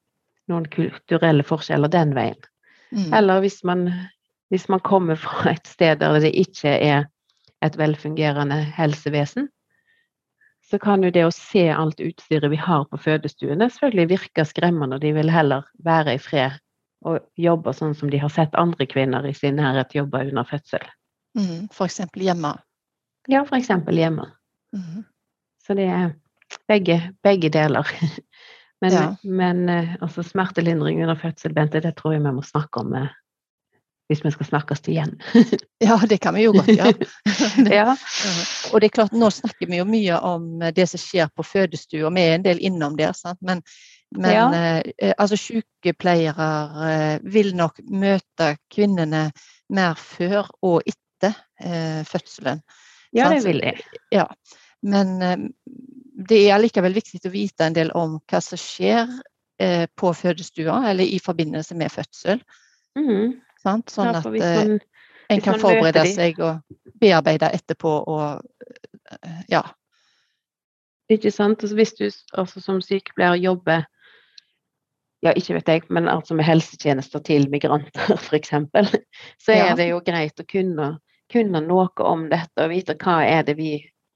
[0.48, 2.40] noen kulturelle forskjeller den veien.
[2.92, 3.14] Mm.
[3.14, 3.90] Eller hvis man,
[4.50, 7.06] hvis man kommer fra et sted der det ikke er
[7.62, 9.50] et velfungerende helsevesen,
[10.71, 14.97] så kan jo det å se alt utstyret vi har på fødestuene, selvfølgelig virke skremmende,
[14.97, 16.60] og de vil heller være i fred
[17.02, 20.84] og jobbe sånn som de har sett andre kvinner i sin nærhet jobbe under fødsel.
[21.38, 22.54] Mm, For eksempel hjemme.
[23.32, 24.28] Ja, eksempel hjemme.
[24.76, 25.02] Mm.
[25.65, 26.13] Så det er
[26.69, 27.88] begge, begge deler.
[28.82, 29.15] Men, Ja.
[29.21, 33.12] men eh, altså smertelindring under fødsel, Bente, det tror jeg vi må snakke om eh,
[34.12, 35.15] hvis vi skal snakkes igjen.
[35.82, 37.08] Ja, det kan vi jo godt gjøre.
[37.80, 37.95] Ja.
[38.71, 42.12] Og det er klart, nå snakker vi jo mye om det som skjer på fødestua,
[42.13, 43.39] vi er en del innom der, sant?
[43.41, 43.63] men,
[44.15, 44.45] men Ja.
[44.54, 46.50] eh, eh, altså sykepleiere
[46.91, 49.30] eh, vil nok møte kvinnene
[49.71, 52.62] mer før og etter eh, fødselen.
[53.13, 53.74] ja, det vil de.
[54.12, 54.28] Ja.
[54.84, 55.38] Men eh,
[56.30, 59.08] det er allikevel viktig å vite en del om hva som skjer
[59.62, 62.43] eh, på fødestua, eller i forbindelse med fødsel.
[63.00, 63.39] Mhm.
[63.62, 63.93] Sant?
[63.93, 64.80] Sånn at eh, man,
[65.32, 66.62] en kan forberede seg og
[67.02, 68.26] bearbeide etterpå og
[69.13, 69.63] eh, ja.
[71.12, 71.62] ikke sant?
[71.62, 73.86] Altså, hvis du altså, som sykepleier jobber
[75.21, 78.56] ja, ikke vet jeg, men altså med helsetjenester til migranter, f.eks.,
[79.38, 79.76] så er Ja.
[79.78, 80.95] det jo greit å kunne,
[81.32, 83.76] kunne noe om dette og vite hva er det vi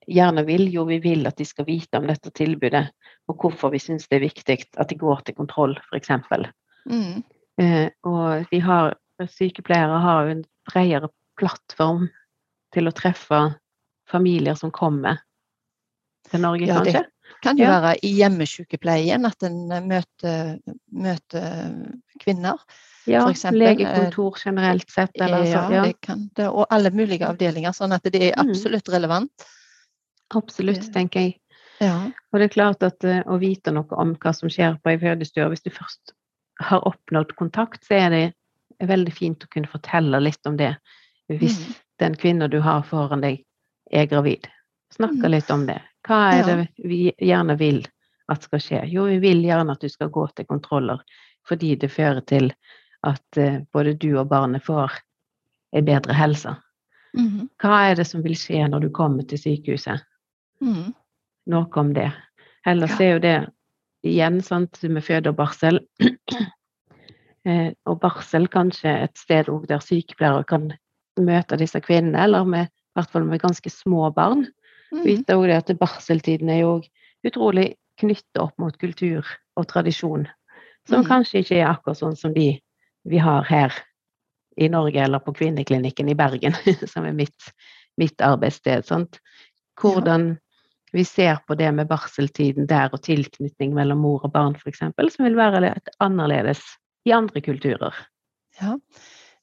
[0.10, 0.66] gjerne vil.
[0.74, 2.88] Jo, vi vil at de skal vite om dette tilbudet,
[3.30, 6.12] og hvorfor vi syns det er viktig at de går til kontroll, f.eks.
[6.90, 7.24] Mm.
[7.62, 12.10] Eh, og vi har, sykepleiere har jo en bredere plattform
[12.76, 13.42] til å treffe
[14.12, 15.20] familier som kommer
[16.30, 17.06] til Norge, Ja, det-
[17.42, 17.82] Kan jo Ja.
[17.82, 20.60] være i hjemmesykepleien at en eh, møter,
[20.92, 22.60] møter kvinner.
[23.08, 27.26] Ja, eh, legekontor generelt sett, eller ja, så, ja, det kan det, og alle mulige
[27.26, 28.50] avdelinger, sånn at det er Mm.
[28.50, 29.32] absolutt relevant.
[30.34, 31.40] absolutt, tenker jeg.
[31.82, 32.12] Ja.
[32.34, 34.98] Og det er klart at eh, å vite noe om hva som skjer på ei
[34.98, 36.14] fødestue, hvis du først
[36.62, 38.34] har oppnådd kontakt, så er det
[38.90, 40.76] veldig fint å kunne fortelle litt om det
[41.30, 41.76] hvis Mm.
[42.00, 43.44] den kvinna du har foran deg,
[43.92, 44.48] er gravid.
[44.94, 45.82] Snakke litt om det.
[46.08, 46.46] Hva er Ja.
[46.56, 47.84] det vi gjerne vil
[48.30, 48.84] at skal skje?
[48.92, 51.00] Jo, vi vil gjerne at du skal gå til kontroller,
[51.48, 52.52] fordi det fører til
[53.04, 54.92] at eh, både du og barnet får
[55.74, 56.56] ei bedre helse.
[57.18, 57.50] Mm.
[57.62, 60.02] Hva er det som vil skje når du kommer til sykehuset?
[60.62, 60.94] Mm.
[61.48, 62.12] Noe om det.
[62.66, 63.06] Ellers Ja.
[63.06, 63.50] er jo det
[64.04, 65.80] igjen sant, med føde og barsel.
[67.46, 70.72] Eh, og barsel kanskje et sted der sykepleiere kan
[71.22, 74.48] møte disse kvinnene, eller med, i hvert fall med ganske små barn.
[74.92, 75.04] Mm.
[75.06, 76.72] Vite òg det at barseltiden er jo
[77.26, 80.26] utrolig knyttet opp mot kultur og tradisjon,
[80.90, 81.10] som mm.
[81.10, 82.56] kanskje ikke er akkurat sånn som de
[83.06, 83.76] vi har her
[84.58, 86.56] i Norge, eller på Kvinneklinikken i Bergen,
[86.92, 87.52] som er mitt,
[88.00, 88.88] mitt arbeidssted.
[88.88, 89.20] Sant?
[89.82, 90.34] Hvordan
[90.96, 95.28] vi ser på det med barseltiden der, og tilknytning mellom mor og barn, f.eks., som
[95.28, 96.64] vil være litt annerledes
[97.06, 97.96] i andre kulturer.
[98.60, 98.80] Ja.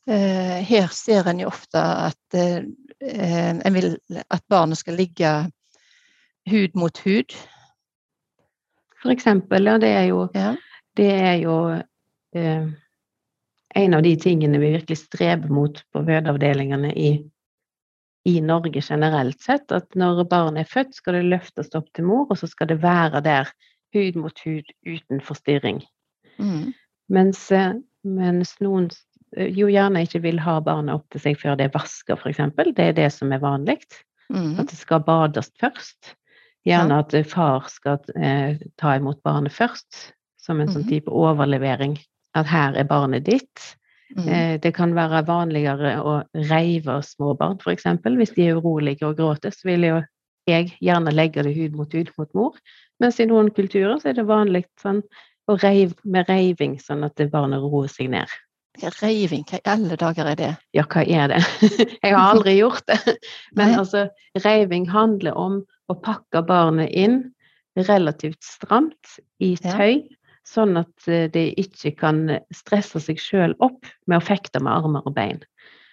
[0.07, 2.63] Eh, her ser en jo ofte at eh,
[3.03, 3.95] en vil
[4.31, 5.31] at barnet skal ligge
[6.51, 7.35] hud mot hud.
[9.03, 10.55] For eksempel, ja, det er jo, Ja.
[10.97, 11.57] det er jo
[12.35, 12.67] eh,
[13.75, 17.13] en av de tingene vi virkelig streber mot på fødeavdelingene i,
[18.29, 22.27] i Norge generelt sett, at når barnet er født, skal det løftes opp til mor,
[22.31, 23.51] og så skal det være der
[23.95, 25.83] hud mot hud uten forstyrring.
[26.39, 26.73] Mm.
[27.13, 27.75] Mens, eh,
[28.09, 28.89] mens noen
[29.37, 32.41] eh, jo gjerne ikke vil ha barnet opp til seg før det er vaska, f.eks.
[32.73, 33.79] Det er det som er vanlig.
[34.33, 34.57] Mm.
[34.63, 36.15] At det skal bades først.
[36.69, 40.91] Gjerne at eh, far skal eh, ta imot barnet først, som en sånn Mhm.
[40.91, 41.99] type overlevering.
[42.35, 43.77] At her er barnet ditt.
[44.17, 44.29] Mm.
[44.29, 47.85] Eh, det kan være vanligere å reive småbarn, f.eks.
[48.05, 50.03] Hvis de er urolige og gråter, så vil jo
[50.49, 52.57] jeg gjerne legge det hud mot hud mot mor.
[53.01, 55.03] Mens i noen kulturer så er det vanlig sånn,
[55.51, 58.31] å reiv, med reiving, sånn at barnet roer seg ned.
[59.03, 60.51] Reiving, hva i alle dager er det?
[60.73, 61.43] Ja, hva er det?
[62.03, 62.99] Jeg har aldri gjort det.
[63.59, 64.07] Men altså,
[64.45, 65.61] reiving handler om
[65.93, 67.21] å pakke barnet inn
[67.77, 70.03] relativt stramt i tøy,
[70.49, 72.25] sånn at de ikke kan
[72.55, 75.43] stresse seg sjøl opp med å fekte med armer og bein.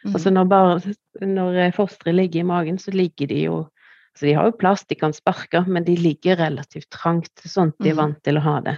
[0.05, 0.13] Mm.
[0.15, 0.85] Altså når, bar,
[1.19, 3.59] når eh, fosteret ligger i magen, så ligger de jo
[4.17, 7.77] så De har jo plass, de kan sparke, men de ligger relativt trangt, sånn at
[7.83, 7.99] de er Mhm.
[8.01, 8.73] vant til å ha det.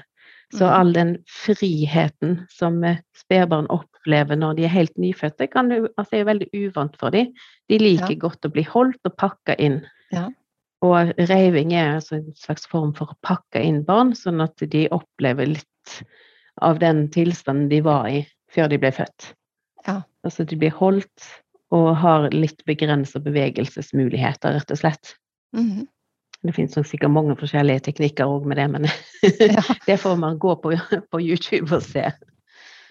[0.52, 0.74] Så Mhm.
[0.80, 6.14] all den friheten som eh, spedbarn opplever når de er helt nyfødte, kan du, altså
[6.14, 7.34] er jo veldig uvant for dem.
[7.70, 8.16] De liker Ja.
[8.28, 9.86] godt å bli holdt og pakka inn.
[10.12, 10.30] Ja.
[10.82, 14.88] Og reiving er altså en slags form for å pakke inn barn, sånn at de
[14.92, 16.04] opplever litt
[16.62, 19.34] av den tilstanden de var i før de ble født.
[19.88, 20.02] Ja.
[20.26, 21.30] Altså de blir holdt
[21.72, 25.16] og har litt begrensa bevegelsesmuligheter, rett og slett.
[25.56, 25.88] Mhm.
[26.44, 28.88] Det finnes nok sikkert mange forskjellige teknikker òg med det, men
[29.58, 29.62] Ja.
[29.86, 30.72] det får man gå på,
[31.12, 32.08] på YouTube og se.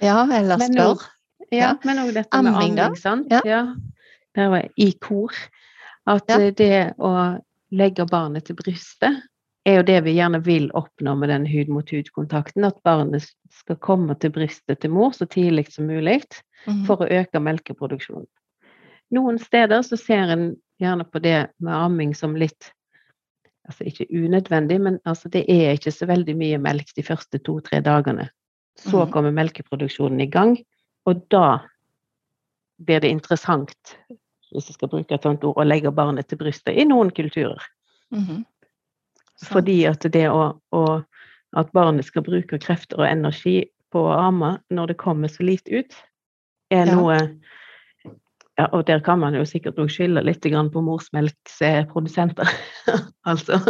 [0.03, 1.03] ja, eller spør.
[1.51, 2.91] Ja, men òg dette med Amming, da?
[2.95, 3.27] sant.
[3.33, 3.41] Ja.
[3.45, 3.63] Ja.
[4.39, 5.35] Der var i kor.
[6.07, 6.39] At Ja.
[6.39, 7.11] eh, det å
[7.75, 9.19] legge barnet til brystet
[9.67, 12.65] er jo det vi gjerne vil oppnå med den hud-mot-hud-kontakten.
[12.65, 16.23] At barnet skal komme til brystet til mor så tidlig som mulig
[16.67, 16.85] Mhm.
[16.87, 18.27] for å øke melkeproduksjonen.
[19.11, 22.71] Noen steder så ser en gjerne på det med amming som litt
[23.71, 27.81] Altså ikke unødvendig, men altså det er ikke så veldig mye melk de første to-tre
[27.87, 28.29] dagene.
[28.81, 29.13] Så Mhm.
[29.13, 30.57] kommer melkeproduksjonen i gang,
[31.07, 31.59] og da
[32.85, 33.97] blir det interessant,
[34.51, 37.63] hvis jeg skal bruke et sånt ord, å legge barnet til brystet i noen kulturer.
[38.11, 38.45] Mm -hmm.
[39.45, 41.05] Fordi at det å, å
[41.53, 45.71] At barnet skal bruke krefter og energi på å amme når det kommer så lite
[45.81, 45.95] ut,
[46.71, 46.95] er Ja.
[46.95, 47.17] noe
[48.61, 52.49] ja, Og der kan man jo sikkert òg skylde litt på morsmelkprodusenter.
[53.31, 53.61] altså.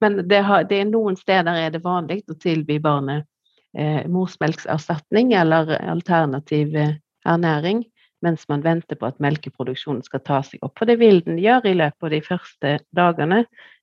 [0.00, 3.28] Men det, har, det er noen steder er det vanlig å tilby barnet
[3.76, 7.84] eh, morsmelkserstatning eller alternativ eh, ernæring
[8.22, 10.76] mens man venter på at melkeproduksjonen skal ta seg opp.
[10.78, 13.40] For det vil den gjøre i løpet av de første dagene,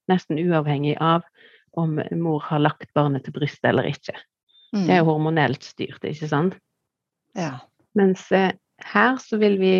[0.08, 1.26] nesten uavhengig av
[1.76, 4.16] om mor har lagt barnet til brystet eller ikke.
[4.72, 6.56] Det er hormonelt styrt, ikke sant?
[7.36, 7.58] Ja.
[7.98, 9.74] Mens eh, her så vil vi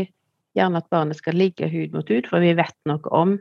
[0.56, 3.36] gjerne at barnet skal ligge hud mot hud, for vi vet noe om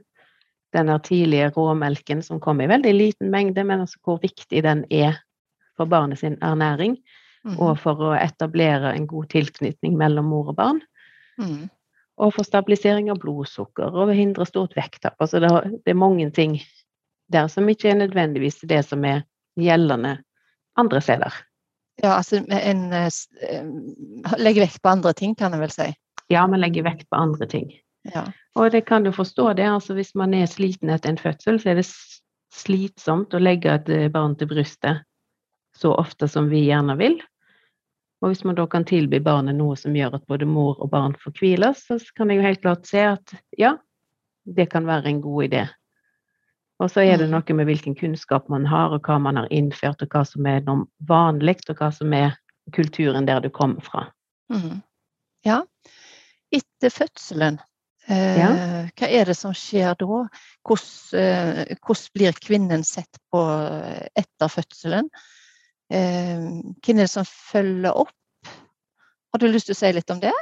[0.73, 5.17] denne tidlige råmelken som kommer i veldig liten mengde, men altså hvor viktig den er
[5.77, 6.97] for barnet sin ernæring,
[7.45, 7.55] Mm.
[7.57, 10.81] og for å etablere en god tilknytning mellom mor og barn.
[11.39, 11.69] Mm.
[12.19, 15.15] Og for stabilisering av blodsukker og hindre stort vekttap.
[15.23, 15.47] Altså det,
[15.85, 16.57] det er mange ting
[17.31, 19.23] der som ikke er nødvendigvis det som er
[19.55, 20.17] gjeldende
[20.75, 21.31] andre steder.
[22.03, 23.63] Ja, altså en en s- eh,
[24.37, 25.87] legger vekt på andre ting, kan jeg vel si.
[26.29, 27.71] Ja, man legger vekt på andre ting.
[28.13, 28.27] Ja.
[28.55, 31.71] Og det kan du forstå det, altså hvis man er sliten etter en fødsel, så
[31.71, 31.87] er det
[32.53, 35.03] slitsomt å legge et eh, barn til brystet
[35.77, 37.19] så ofte som vi gjerne vil.
[38.21, 41.15] Og hvis man da kan tilby barnet noe som gjør at både mor og barn
[41.21, 43.77] får hvile, så kan jeg jo helt klart se at ja,
[44.43, 45.67] det kan være en god idé.
[46.79, 47.31] Og så er det Mm.
[47.31, 50.61] noe med hvilken kunnskap man har, og hva man har innført, og hva som er
[50.61, 52.37] noe vanlig, og hva som er
[52.71, 54.11] kulturen der du kommer fra.
[54.51, 54.81] Mm.
[55.45, 55.63] ja.
[56.51, 57.59] Etter fødselen,
[58.09, 60.21] eh, hva er det som skjer da?
[60.65, 63.43] Hvordan, eh, hvordan blir kvinnen sett på
[64.17, 65.11] etter fødselen?
[65.89, 66.47] Eh,
[66.85, 68.15] hvem er det som følger opp?
[69.33, 70.33] Har du lyst til å si litt om det?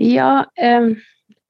[0.00, 0.90] Ja, eh,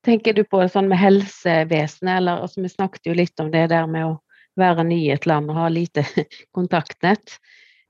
[0.06, 3.88] tenker du på sånn med helsevesenet, eller altså vi snakket jo litt om det der
[3.90, 4.14] med å
[4.56, 6.06] være ny i et land og ha lite
[6.56, 7.38] kontaktnett.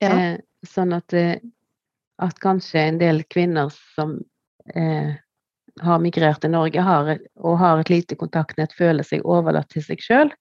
[0.01, 0.13] Ja.
[0.13, 1.37] Eh, sånn at, eh,
[2.23, 4.19] at kanskje en del kvinner som
[4.75, 5.17] eh,
[5.83, 10.03] har migrert til Norge har, og har et lite kontaktnett, føler seg overlatt til seg
[10.05, 10.33] sjøl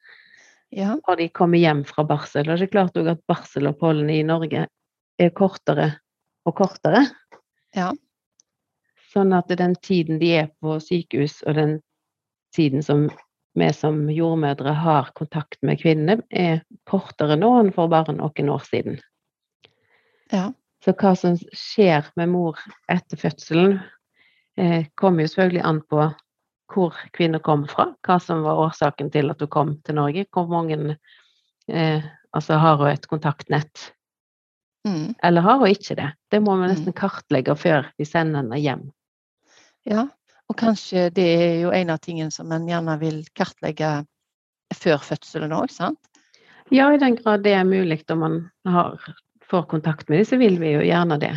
[0.75, 0.95] ja.
[1.07, 2.47] når de kommer hjem fra barsel.
[2.49, 4.65] Og det er klart også at barseloppholdene i Norge
[5.19, 5.91] er kortere
[6.45, 7.05] og kortere.
[7.75, 7.91] Ja.
[9.11, 11.77] Sånn at den tiden de er på sykehus, og den
[12.55, 13.07] tiden som
[13.55, 18.65] vi som jordmødre har kontakt med kvinnene, er kortere nå enn for bare noen år
[18.67, 18.99] siden.
[20.33, 20.49] Ja.
[20.83, 22.59] Så hva som skjer med mor
[22.91, 23.79] etter fødselen,
[24.57, 26.05] eh, kommer jo selvfølgelig an på
[26.73, 30.47] hvor kvinner kommer fra, hva som var årsaken til at hun kom til Norge, hvor
[30.49, 30.97] mange
[31.69, 33.91] eh, altså har hun et kontaktnett,
[34.85, 35.15] Mm.
[35.23, 36.11] eller har hun ikke det?
[36.29, 36.69] Det må vi Mm.
[36.69, 38.91] nesten kartlegge før vi sender henne hjem.
[39.85, 40.07] ja.
[40.47, 44.05] Og kanskje det er jo en av tingene som en gjerne vil kartlegge
[44.73, 45.97] før fødselen òg, sant?
[46.71, 48.99] Ja, i den grad det er mulig om man har,
[49.49, 51.33] får kontakt med dem, så vil vi jo gjerne det.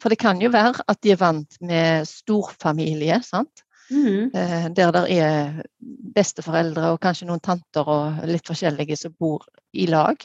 [0.00, 3.64] For det kan jo være at de er vant med storfamilie, sant?
[3.90, 4.30] Mm.
[4.34, 5.62] Eh, Der det er
[6.14, 9.44] besteforeldre og kanskje noen tanter og litt forskjellige som bor
[9.74, 10.16] i lag.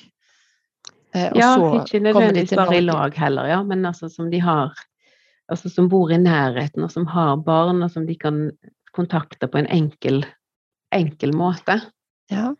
[1.13, 4.74] Eh, og Ja, ikke nødvendigvis bare i lag heller, ja, men altså som de har
[5.50, 8.52] Altså som bor i nærheten, og som har barn, og som de kan
[8.94, 10.21] kontakte på en enkel,
[10.94, 11.79] enkel måte.
[12.29, 12.52] Ja.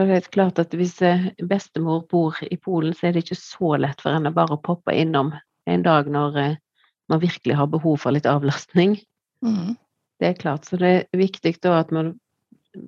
[0.00, 3.36] For det er klart at hvis eh, bestemor bor i Polen, så er det ikke
[3.36, 5.34] så lett for henne bare å poppe innom
[5.68, 6.54] en dag når eh,
[7.12, 8.94] man virkelig har behov for litt avlastning.
[9.44, 9.74] Mm.
[10.16, 12.14] Det er klart, så det er viktig da at man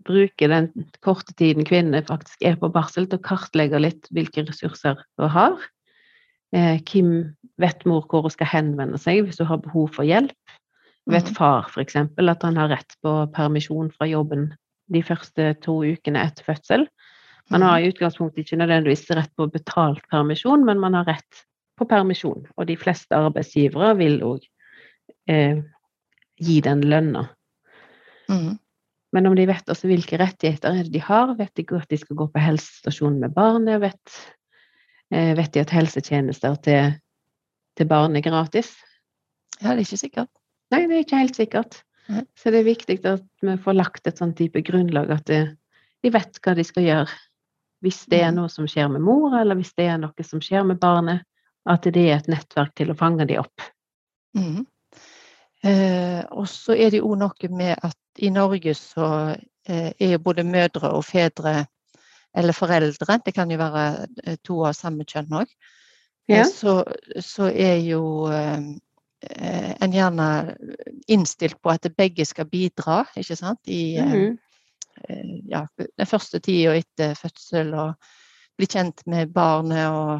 [0.08, 0.70] bruker den
[1.04, 5.60] korte tiden kvinnene faktisk er på barsel, til å kartlegge litt hvilke ressurser hun har.
[6.56, 7.12] Eh, hvem
[7.60, 10.56] vet mor hvor hun skal henvende seg hvis hun har behov for hjelp?
[11.12, 11.36] Vet Mhm.
[11.36, 11.96] far f.eks.
[12.08, 14.54] at han har rett på permisjon fra jobben
[14.88, 16.88] de første to ukene etter fødsel?
[17.52, 21.44] Man har i utgangspunktet ikke nødvendigvis rett på betalt permisjon, men man har rett
[21.78, 22.46] på permisjon.
[22.56, 24.44] Og de fleste arbeidsgivere vil òg
[25.30, 25.60] eh,
[26.40, 27.26] gi den lønna.
[28.30, 28.58] Mm.
[29.12, 32.18] Men om de vet også hvilke rettigheter er de har, vet de at de skal
[32.18, 34.18] gå på helsestasjon med barnet, vet,
[35.12, 36.94] eh, vet de at helsetjenester til,
[37.76, 38.72] til barn er gratis?
[39.60, 40.32] Ja, det er ikke sikkert.
[40.72, 41.82] Nei, det er ikke helt sikkert.
[42.08, 42.24] Mm.
[42.38, 45.42] Så det er viktig at vi får lagt et sånn type grunnlag at det,
[46.02, 47.20] de vet hva de skal gjøre.
[47.82, 50.62] Hvis det er noe som skjer med mor, eller hvis det er noe som skjer
[50.66, 51.24] med barnet,
[51.66, 53.64] at det er et nettverk til å fange de opp.
[54.38, 54.62] Mm.
[55.62, 60.22] Eh, og så er det jo noe med at i Norge så eh, er jo
[60.22, 61.64] både mødre og fedre,
[62.34, 65.52] eller foreldre, det kan jo være eh, to av samme kjønn òg,
[66.30, 66.44] Ja.
[66.46, 66.84] så,
[67.18, 68.62] så er jo eh,
[69.26, 70.28] eh, en gjerne
[71.10, 74.14] innstilt på at begge skal bidra, ikke sant, i mm.
[74.14, 74.51] Eh,
[75.50, 78.12] ja, den første tida etter fødsel og
[78.58, 80.12] bli kjent med barnet og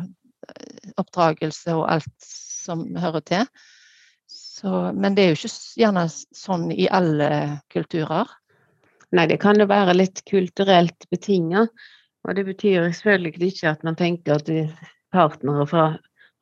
[0.48, 3.48] eh, oppdragelse og alt som hører til.
[4.32, 7.30] Så, men det er jo ikke gjerne sånn i alle
[7.72, 8.30] kulturer.
[9.12, 11.72] Nei, det kan jo være litt kulturelt betinget.
[12.22, 14.48] Og det betyr selvfølgelig ikke at man tenker at
[15.12, 15.86] partnere fra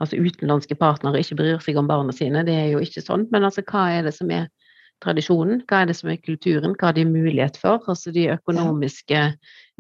[0.01, 2.41] Altså utenlandske partnere ikke bryr seg om barna sine.
[2.49, 3.26] Det er jo ikke sånn.
[3.32, 4.47] Men altså, hva er det som er
[5.05, 5.63] tradisjonen?
[5.69, 6.75] Hva er det som er kulturen?
[6.79, 7.83] Hva har de mulighet for?
[7.89, 9.23] Altså de økonomiske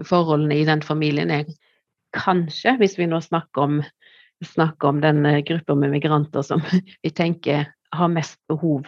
[0.04, 1.44] forholdene i den familien er
[2.16, 3.80] kanskje, hvis vi nå snakker om,
[4.44, 6.62] snakker om den eh, gruppa med migranter som
[7.04, 8.86] vi tenker har mest behov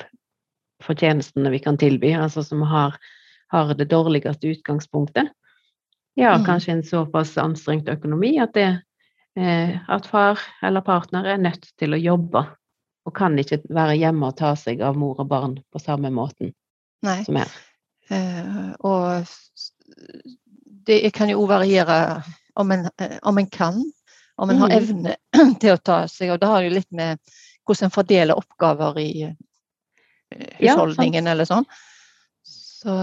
[0.82, 2.96] for tjenestene vi kan tilby, altså som har
[3.52, 5.28] har det dårligste utgangspunktet.
[6.16, 6.44] Ja, Mhm.
[6.46, 8.82] kanskje en såpass anstrengt økonomi at, det,
[9.36, 12.46] eh, at far eller partner er nødt til å jobbe,
[13.06, 16.52] og kan ikke være hjemme og ta seg av mor og barn på samme måten
[17.02, 17.22] Nei.
[17.26, 17.50] som her.
[18.12, 19.26] Uh, og
[20.86, 21.96] det kan jo òg variere
[22.58, 23.78] om en, eh, om en kan,
[24.36, 24.76] om en har Mhm.
[24.76, 25.16] evne
[25.60, 27.18] til å ta seg Og det har jo litt med
[27.66, 29.12] hvordan en fordeler oppgaver i
[30.60, 31.64] husholdningen Ja, eller sånn.
[32.44, 32.94] Så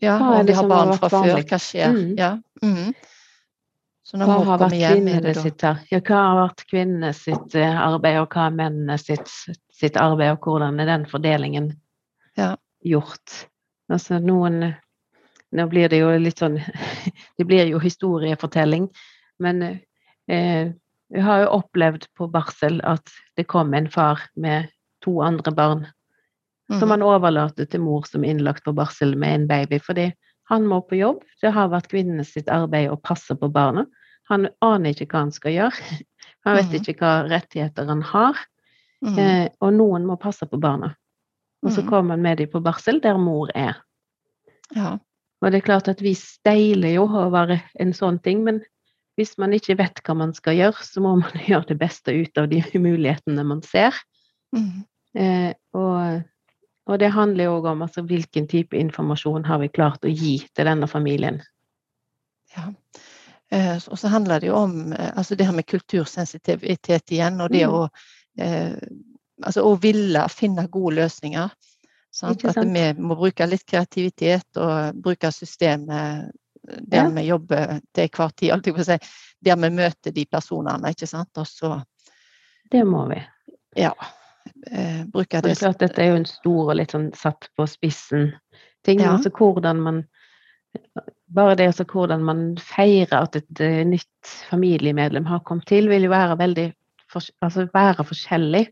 [0.00, 1.92] ja, om de har barn fra før, hva skjer?
[1.94, 2.16] Mm.
[2.18, 2.32] Ja.
[2.62, 2.94] mhm.
[4.10, 5.76] Så nå Hva har vært kvinnene sitt her?
[5.92, 9.30] Ja, hva har vært kvinnene sitt eh, arbeid, og hva er mennene sitt,
[9.70, 11.68] sitt arbeid, og hvordan er den fordelingen
[12.38, 12.56] Ja.
[12.84, 13.44] gjort?
[13.90, 14.74] Altså noen
[15.52, 16.60] Nå blir det jo litt sånn
[17.38, 18.84] Det blir jo historiefortelling,
[19.42, 19.62] men
[20.30, 20.70] eh,
[21.10, 24.68] jeg har jo opplevd på barsel at det kom en far med
[25.02, 25.86] to andre barn
[26.70, 26.90] som Mhm.
[26.90, 30.12] han overlater til mor som er innlagt på barsel med en baby, fordi
[30.50, 31.24] han må på jobb.
[31.42, 33.86] Det har vært kvinnenes sitt arbeid å passe på barna.
[34.30, 35.98] Han aner ikke hva han skal gjøre.
[36.46, 36.80] Han vet Mhm.
[36.80, 38.38] ikke hva rettigheter han har.
[39.04, 39.18] Mm.
[39.18, 40.94] Eh, og noen må passe på barna.
[41.62, 41.88] Og så Mhm.
[41.90, 43.76] kommer han med dem på barsel der mor er.
[44.74, 44.98] Ja.
[45.42, 48.62] Og det er klart at vi steiler jo over en sånn ting, men
[49.18, 52.38] hvis man ikke vet hva man skal gjøre, så må man gjøre det beste ut
[52.38, 53.92] av de mulighetene man ser.
[54.56, 54.84] Mm.
[55.14, 56.22] Eh, og,
[56.86, 60.38] og det handler jo òg om altså, hvilken type informasjon har vi klart å gi
[60.54, 61.42] til denne familien.
[62.56, 62.70] Ja.
[63.52, 67.50] Eh, Og så handler det jo om eh, altså det her med kultursensitivitet igjen, og
[67.50, 67.72] det Mm.
[67.74, 67.88] å
[68.38, 68.76] eh,
[69.42, 71.50] altså å ville finne gode løsninger.
[72.12, 72.44] Sant?
[72.44, 76.30] At vi må bruke litt kreativitet og bruke systemet
[76.62, 77.08] der Ja.
[77.08, 78.98] vi jobber til hver tid, alt jeg si,
[79.44, 81.30] der vi møter de personene, ikke sant.
[81.38, 81.82] Og så,
[82.70, 83.22] Det må vi.
[83.76, 83.92] ja,
[84.70, 87.48] eh, bruke det det er klart, dette er jo en stor og litt sånn satt
[87.56, 88.32] på spissen
[88.84, 89.00] ting.
[89.00, 89.12] Ja.
[89.16, 90.04] altså hvordan man
[91.34, 96.08] Bare det altså hvordan man feirer at et eh, nytt familiemedlem har kommet til, vil
[96.08, 96.64] jo være veldig
[97.10, 98.64] for, altså være forskjellig.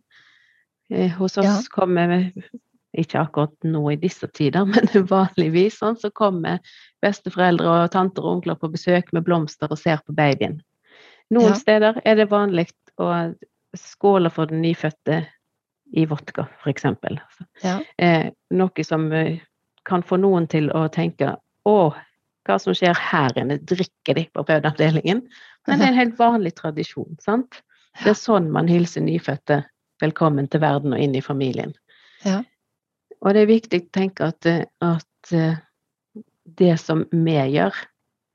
[0.90, 1.58] Eh, hos oss Ja.
[1.70, 2.32] kommer
[2.98, 6.58] ikke akkurat nå i disse tider, men vanligvis sånn, så kommer
[7.04, 10.60] besteforeldre og tanter og onkler på besøk med blomster og ser på babyen.
[11.30, 11.58] Noen Ja.
[11.60, 13.34] steder er det vanlig å
[13.76, 15.20] skåle for den nyfødte
[15.94, 16.84] i vodka, f.eks.
[17.62, 17.78] Ja.
[17.98, 19.38] Eh, noe som eh,
[19.84, 21.36] kan få noen til å tenke
[21.68, 21.92] å,
[22.48, 25.22] hva som skjer her inne, drikker de på fødeavdelingen?
[25.68, 27.60] Men det er en helt vanlig tradisjon, sant?
[28.02, 29.62] Det er sånn man hilser nyfødte
[30.02, 31.72] velkommen til verden og inn i familien.
[32.24, 32.40] Ja.
[33.20, 35.56] Og det er viktig å tenke at, eh, at eh,
[36.58, 37.74] det som vi gjør,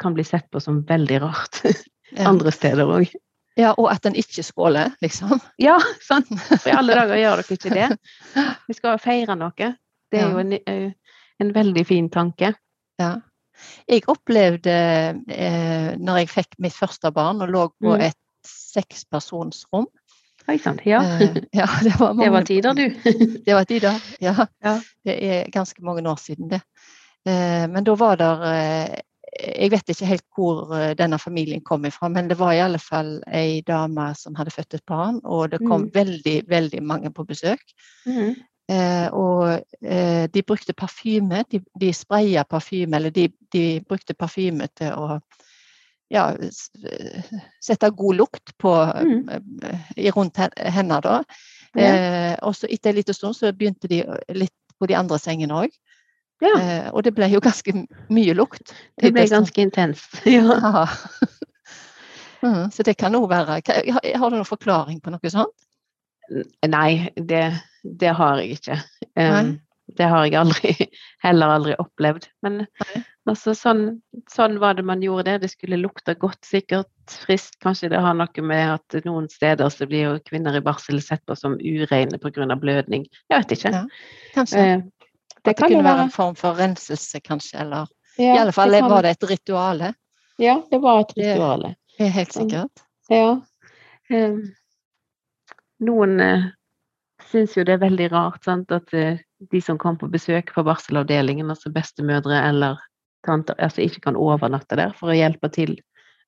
[0.03, 1.61] kan bli sett på som veldig rart
[2.14, 2.28] Ja.
[2.30, 3.09] andre steder òg.
[3.57, 5.39] ja, og at en ikke skåler, liksom.
[5.57, 6.28] Ja, sant?
[6.51, 7.88] For i alle dager gjør dere ikke det.
[8.68, 9.70] Vi skal feire noe.
[10.14, 10.91] Det er jo en, eh,
[11.41, 12.51] en veldig fin tanke.
[13.01, 13.16] Ja.
[13.88, 14.74] Jeg opplevde
[15.30, 18.01] eh, når jeg fikk mitt første barn og lå på Mm.
[18.10, 19.88] et sekspersonsrom
[20.49, 20.80] Oi sann.
[20.86, 20.99] Ja.
[21.04, 22.89] eh, ja, det var Det mange var tider, du.
[23.45, 24.34] Det var tider, ja.
[24.64, 24.74] Ja.
[25.06, 26.62] Det er ganske mange år siden det.
[27.26, 28.99] Eh, men da var det eh,
[29.62, 32.78] Jeg vet ikke helt hvor eh, denne familien kom ifra, men det var i alle
[32.80, 35.91] fall ei dame som hadde født et barn, og det kom Mm.
[35.95, 37.64] veldig, veldig mange på besøk.
[38.06, 38.36] Mhm.
[38.72, 41.43] Eh, og eh, de brukte parfyme.
[41.51, 45.20] De, de spraya parfyme, eller de, de brukte parfyme til å
[46.14, 47.24] ja, eh,
[47.61, 48.72] sette god lukt på,
[49.03, 49.30] Mm.
[49.64, 51.01] eh, i rundt hen- henne.
[51.01, 51.24] da.
[51.76, 51.82] Ja.
[51.95, 55.53] Eh, og så etter en liten stund så begynte de litt på de andre sengene
[55.66, 55.72] òg.
[56.41, 56.53] ja.
[56.59, 57.74] Eh, og det ble jo ganske
[58.09, 58.74] mye lukt.
[59.01, 60.22] Det ble ganske intenst.
[60.26, 60.86] Ja.
[62.43, 63.61] Mhm, Så det kan òg være
[63.93, 65.53] Har har du noen forklaring på noe sånt?
[66.68, 67.53] Nei, det,
[67.84, 68.78] det har jeg ikke.
[69.20, 69.60] Um,
[69.98, 70.72] det har jeg aldri,
[71.26, 72.28] heller aldri opplevd.
[72.42, 72.66] Men
[73.30, 75.42] altså, sånn, sånn var det man gjorde det.
[75.44, 76.88] Det skulle lukte godt, sikkert
[77.26, 77.58] friskt.
[77.62, 81.22] Kanskje det har noe med at noen steder så blir jo kvinner i barsel sett
[81.28, 82.56] på som ureine pga.
[82.56, 83.06] blødning.
[83.30, 83.74] Jeg vet ikke.
[83.76, 83.84] Ja,
[84.34, 84.58] Kanskje.
[84.64, 86.04] Eh, At det det kan kunne være være.
[86.08, 87.60] en form for renselse, kanskje.
[87.60, 89.94] Eller Ja, i alle fall det kan- var det et rituale.
[90.40, 91.76] Ja, det var et Det- ritual.
[91.98, 92.50] Det er helt Sånn.
[92.50, 92.84] sikkert.
[93.10, 93.42] Ja.
[94.10, 94.54] Um,
[95.82, 96.44] noen uh,
[97.34, 99.20] syns jo det er veldig rart sant, at eh,
[99.52, 102.80] de som kom på besøk på barselavdelingen, altså bestemødre eller
[103.28, 105.76] tanter, altså ikke kan overnatte der for å hjelpe til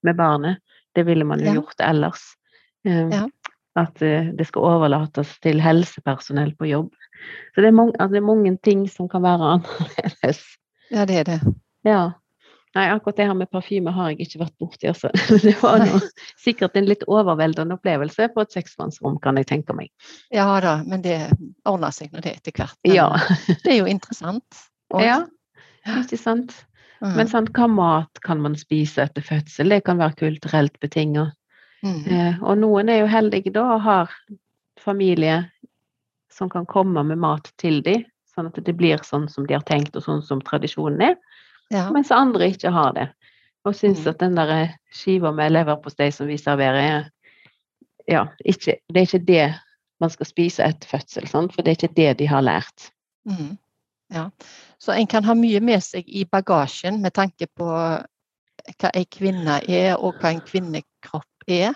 [0.05, 0.61] med barnet.
[0.95, 1.53] Det ville man jo Ja.
[1.59, 2.21] gjort ellers.
[2.87, 3.25] Um, Ja.
[3.75, 6.93] At eh, det skal overlates til helsepersonell på jobb.
[7.55, 10.39] Så det er, mange, altså, det er mange ting som kan være annerledes.
[10.91, 11.39] Ja, det er det.
[11.83, 12.11] Ja.
[12.75, 15.09] Nei, akkurat det her med parfyme har jeg ikke vært borti, altså.
[15.45, 16.01] Det var noe,
[16.45, 19.91] sikkert en litt overveldende opplevelse på et seksmannsrom, kan jeg tenke meg.
[20.35, 21.17] Ja da, men det
[21.63, 22.75] ordner seg nå det etter hvert.
[22.83, 23.07] Men Ja.
[23.63, 24.65] Det er jo interessant.
[24.93, 25.21] Og- ja.
[26.01, 26.53] Ikke sant?
[27.03, 27.13] Mm.
[27.19, 29.69] Men sånn, hva mat kan man spise etter fødsel?
[29.69, 31.35] Det kan være kulturelt betinget.
[31.85, 32.01] Mm.
[32.09, 34.13] Eh, og noen er jo heldige da og har
[34.81, 35.43] familie
[36.33, 38.03] som kan komme med mat til dem,
[38.33, 41.15] sånn at det blir sånn som de har tenkt, og sånn som tradisjonen er.
[41.73, 41.89] Ja.
[41.93, 43.09] mens andre ikke har det.
[43.65, 44.09] Og syns Mm.
[44.09, 47.09] at den der eh, skiva med leverpostei som vi serverer, er
[48.07, 49.45] ja, ikke, det er ikke det
[49.99, 51.53] man skal spise etter fødsel, sant?
[51.53, 52.91] for det er ikke det de har lært.
[53.25, 53.57] Mm.
[54.13, 54.29] ja.
[54.79, 59.59] Så en kan ha mye med seg i bagasjen med tanke på hva ei kvinne
[59.69, 61.73] er, og hva en kvinnekropp er.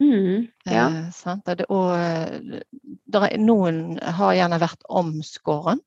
[0.00, 0.86] Mm, ja.
[0.88, 1.48] Eh, sant?
[1.68, 2.60] Og, eh,
[3.06, 5.82] der er, noen har gjerne vært omskåren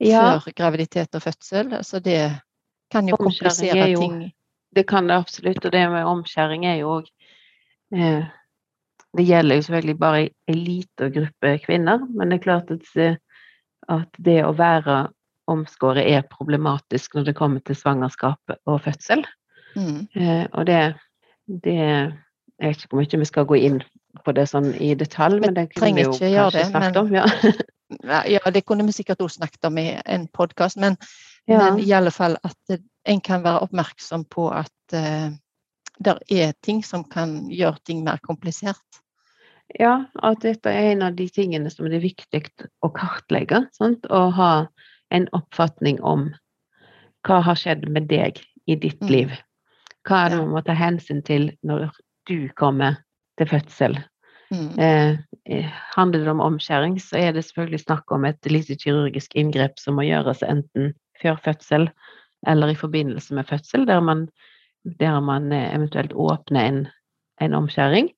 [0.00, 2.40] ja, før graviditet og fødsel, så det
[2.90, 4.32] kan jo komplisere er jo- ting.
[4.74, 5.64] det kan det absolutt.
[5.64, 7.06] Og det med omskjæring er jo òg
[7.94, 8.24] eh,
[9.16, 13.16] Det gjelder jo selvfølgelig bare en liten gruppe kvinner, men det er klart at, eh,
[13.88, 15.08] at det å være
[15.50, 19.24] omskåret er problematisk når det kommer til svangerskap og fødsel.
[19.74, 20.06] Mm.
[20.14, 20.94] Eh, og det,
[21.64, 21.74] det
[22.60, 23.82] Jeg vet ikke hvor mye vi skal gå inn
[24.24, 27.14] på det sånn i detalj, men det kunne vi jo kanskje det, snakket men- om.
[27.14, 27.24] Ja.
[28.04, 30.96] Ja, det kunne vi sikkert også snakket om i en podkast, men,
[31.48, 31.58] Ja.
[31.58, 35.30] men i alle fall at en kan være oppmerksom på at uh,
[36.04, 38.78] det er ting som kan gjøre ting mer komplisert.
[39.78, 42.40] ja, at dette er en av de tingene som det er viktig
[42.82, 43.68] å kartlegge.
[43.72, 44.06] Sant?
[44.10, 44.66] Og ha
[45.10, 46.34] en oppfatning om
[47.26, 49.08] hva har skjedd med deg i ditt Mm.
[49.10, 49.30] liv.
[50.08, 51.90] Hva er det man må ta hensyn til når
[52.26, 52.96] du kommer
[53.38, 54.04] til fødsel.
[54.50, 54.78] Mm.
[54.82, 59.36] Eh, eh, handler det om omskjæring, så er det selvfølgelig snakk om et lite kirurgisk
[59.38, 60.92] inngrep som må gjøres enten
[61.22, 61.90] før fødsel
[62.48, 64.28] eller i forbindelse med fødsel, der man,
[65.00, 66.80] der man eh, eventuelt åpner en,
[67.40, 68.10] en omskjæring.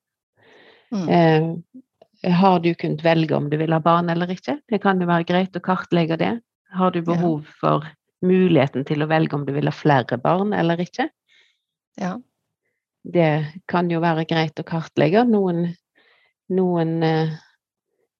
[0.92, 1.08] Mm.
[1.08, 4.60] Eh, har du kunnet velge om du vil ha barn eller ikke?
[4.68, 6.36] Det kan jo være greit å kartlegge det.
[6.72, 7.84] Har du behov for
[8.22, 11.08] muligheten til å velge om du vil ha flere barn eller ikke?
[12.00, 12.14] Ja.
[13.02, 15.24] Det kan jo være greit å kartlegge.
[15.26, 15.72] Noen,
[16.50, 17.32] noen eh,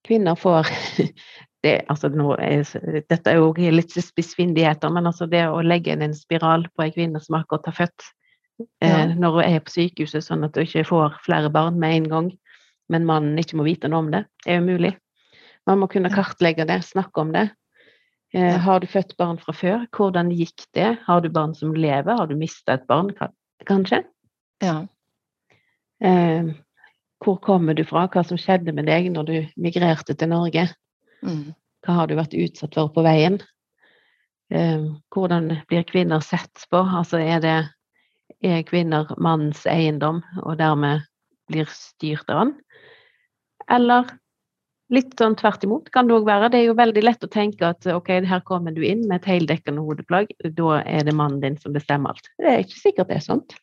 [0.07, 0.67] kvinner får
[1.63, 2.09] det, altså
[2.39, 2.63] er,
[3.09, 6.91] Dette er jo litt spissfindigheter, men altså det å legge inn en spiral på ei
[6.95, 8.07] kvinne som akkurat har født
[8.83, 9.05] eh, Ja.
[9.15, 12.31] når hun er på sykehuset, sånn at hun ikke får flere barn med en gang,
[12.89, 14.95] men mannen ikke må vite noe om det, er umulig.
[15.67, 17.47] Man må kunne kartlegge det, snakke om det.
[18.35, 19.85] Eh, Har du født barn fra før?
[19.95, 20.97] Hvordan gikk det?
[21.05, 22.11] Har du barn som lever?
[22.17, 23.13] Har du mista et barn,
[23.69, 24.03] kanskje?
[24.63, 24.81] ja.
[26.03, 26.49] Eh,
[27.23, 28.05] hvor kommer du fra?
[28.11, 30.67] Hva som skjedde med deg når du migrerte til Norge?
[31.23, 31.53] Mm.
[31.83, 33.39] Hva har du vært utsatt for på veien?
[34.53, 36.83] Eh, hvordan blir kvinner sett på?
[36.83, 37.57] Altså er det
[38.43, 41.07] er kvinner mannens eiendom og dermed
[41.51, 42.53] blir styrt av han?
[43.71, 44.11] Eller
[44.93, 46.51] litt sånn tvert imot kan det òg være.
[46.51, 49.29] Det er jo veldig lett å tenke at ok, her kommer du inn med et
[49.31, 52.29] heldekkende hodeplagg, da er det mannen din som bestemmer alt.
[52.37, 53.55] Det er ikke sikkert det er sånt.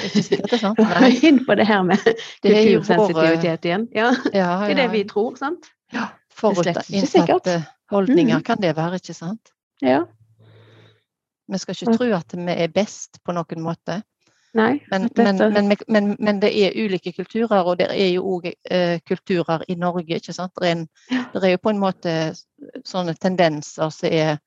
[0.00, 1.44] Det er Nei.
[1.46, 1.98] på det her med
[2.42, 3.88] kultursensitivitet igjen.
[3.94, 5.70] Ja, ja, det er det vi tror, sant?
[5.92, 8.42] ja, forutinnsatte holdninger mm.
[8.46, 9.52] kan det være, ikke sant?
[9.82, 10.04] Ja.
[11.50, 14.02] Vi skal ikke tro at vi er best på noen måte.
[14.54, 18.48] Nei, Men, men, men, men, men det er ulike kulturer, og det er jo òg
[18.50, 20.16] eh, kulturer i Norge.
[20.16, 20.52] ikke sant?
[20.58, 20.88] Det er, en,
[21.34, 22.14] det er jo på en måte
[22.84, 24.40] sånne tendenser som er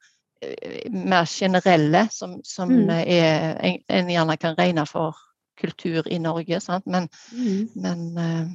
[0.91, 2.89] mer generelle, som, som Mm.
[2.89, 5.17] er, en, en gjerne kan regne for
[5.59, 6.59] kultur i Norge.
[6.61, 6.85] Sant?
[6.85, 8.47] Men, Mm, men eh,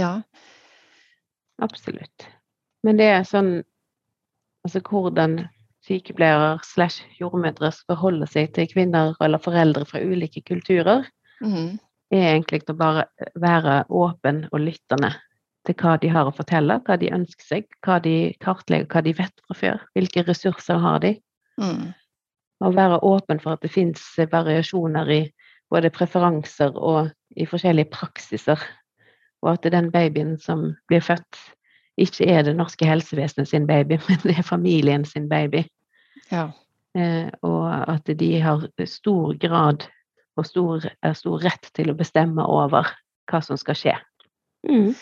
[0.00, 0.22] ja.
[1.62, 2.26] absolutt.
[2.82, 3.62] Men det er sånn
[4.60, 5.38] Altså hvordan
[5.86, 11.06] sykepleiere slash jordmødre forholder seg til kvinner eller foreldre fra ulike kulturer,
[11.40, 11.78] mm.
[12.12, 13.06] er egentlig å bare
[13.40, 15.14] være åpen og lyttende
[15.66, 19.14] til hva de har å fortelle, hva de ønsker seg, hva de kartlegger, hva de
[19.18, 21.14] vet fra før, hvilke ressurser har de.
[21.60, 21.92] mm,
[22.64, 24.02] Og være åpen for at det finnes
[24.32, 25.22] variasjoner i
[25.70, 28.60] både preferanser og i forskjellige praksiser.
[29.42, 31.38] Og at den babyen som blir født,
[32.00, 35.64] ikke er det norske helsevesenet sin baby, men det er familien sin baby.
[36.32, 36.50] ja.
[36.98, 39.84] Eh, og at de har stor grad
[40.36, 42.88] og stor, er stor rett til å bestemme over
[43.30, 43.94] hva som skal skje.
[44.66, 44.96] Mm.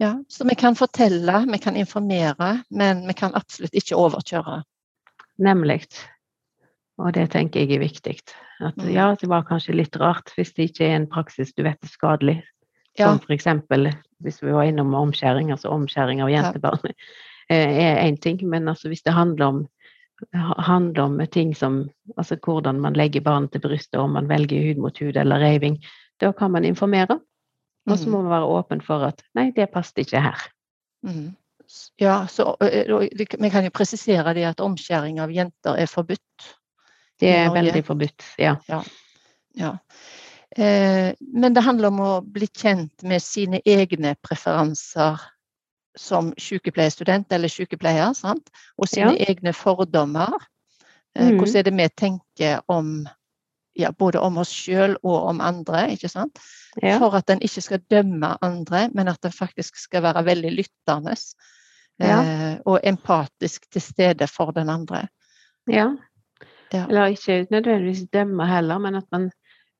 [0.00, 0.14] Ja.
[0.28, 4.62] Så vi kan fortelle, vi kan informere, men vi kan absolutt ikke overkjøre.
[5.40, 5.84] Nemlig.
[7.00, 8.16] Og det tenker jeg er viktig.
[8.60, 8.92] At Mm.
[8.92, 11.88] ja, det var kanskje litt rart hvis det ikke er en praksis du vet er
[11.88, 12.42] skadelig.
[12.98, 16.94] Som for eksempel hvis vi var innom omskjæring, altså omskjæring av jentebarn ja.
[17.56, 19.68] er én ting, men altså hvis det handler om
[20.58, 24.82] handler om ting som altså hvordan man legger barnet til brystet, om man velger hud
[24.82, 25.78] mot hud eller reiving,
[26.20, 27.20] da kan man informere.
[27.88, 28.12] Og så mhm.
[28.12, 30.48] må man være åpen for at nei, det passet ikke her.
[31.06, 31.30] Mm.
[32.02, 36.48] Ja, så vi kan jo presisere det at omskjæring av jenter er forbudt.
[37.20, 38.24] Det er veldig forbudt.
[38.40, 38.56] Ja.
[39.54, 39.70] Ja.
[40.56, 45.20] Eh, men det handler om å bli kjent med sine egne preferanser
[45.98, 48.50] som sykepleierstudent eller sykepleier, sant?
[48.78, 50.34] og sine egne fordommer.
[51.14, 51.38] Eh, Mhm.
[51.38, 53.08] Hvordan er det vi tenker om
[53.78, 56.40] ja, både om oss sjøl og om andre, ikke sant?
[56.82, 56.98] Ja.
[57.02, 61.16] For at en ikke skal dømme andre, men at en faktisk skal være veldig lyttende.
[62.00, 62.20] Ja.
[62.20, 65.08] Eh, og empatisk til stede for den andre.
[65.70, 65.90] ja.
[66.72, 66.84] Ja.
[66.86, 69.30] Eller ikke nødvendigvis dømme heller, men at man,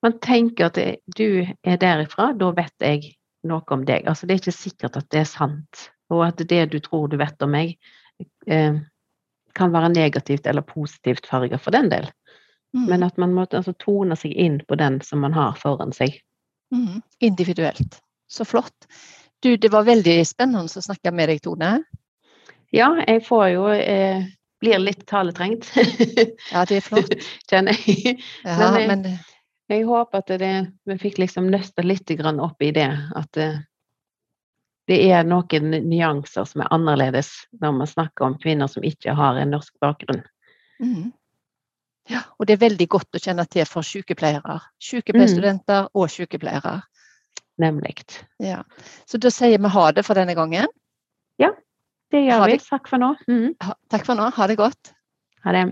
[0.03, 3.13] man tenker at det, du er derifra, da vet jeg
[3.47, 4.09] noe om deg.
[4.11, 7.17] Altså det er ikke sikkert at det er sant, og at det du tror du
[7.21, 7.77] vet om meg,
[8.47, 8.81] eh,
[9.55, 12.11] kan være negativt eller positivt farga for den del.
[12.77, 12.87] Mm.
[12.87, 16.21] Men at man må altså, tone seg inn på den som man har foran seg.
[16.75, 17.01] Mm.
[17.19, 17.99] Individuelt.
[18.31, 18.87] Så flott.
[19.43, 21.81] Du, det var veldig spennende å snakke med deg, Tone.
[22.71, 24.29] Ja, jeg får jo eh,
[24.61, 25.67] Blir litt taletrengt,
[26.53, 27.15] Ja, det er flott.
[27.51, 28.21] kjenner jeg.
[28.45, 29.07] Ja, Men, jeg, men
[29.73, 30.53] Jeg håper at det,
[30.87, 32.91] vi fikk liksom nøsta litt grann opp i det.
[33.17, 33.49] At det,
[34.91, 39.41] det er noen nyanser som er annerledes når man snakker om kvinner som ikke har
[39.41, 40.23] en norsk bakgrunn.
[40.85, 41.09] mhm.
[42.09, 44.61] Ja, Og det er veldig godt å kjenne til for sykepleiere.
[44.81, 46.83] Sykepleierstudenter og sykepleiere.
[47.61, 47.99] Nemlig.
[48.41, 48.63] Ja.
[49.07, 50.67] Så da sier vi ha det for denne gangen.
[51.39, 51.51] Ja,
[52.11, 52.59] Det gjør vi.
[52.59, 53.15] Takk for nå.
[53.29, 53.55] Mm.
[53.63, 54.31] Ha- Takk for nå.
[54.35, 54.95] Ha det godt.
[55.45, 55.67] Ha det.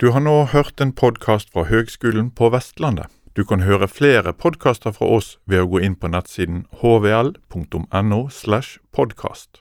[0.00, 3.06] Du har nå hørt en podkast fra Høgskolen på Vestlandet.
[3.36, 8.28] Du kan høre flere podkaster fra oss ved å gå inn på nettsiden hvl.no.
[8.28, 9.60] slash podkast.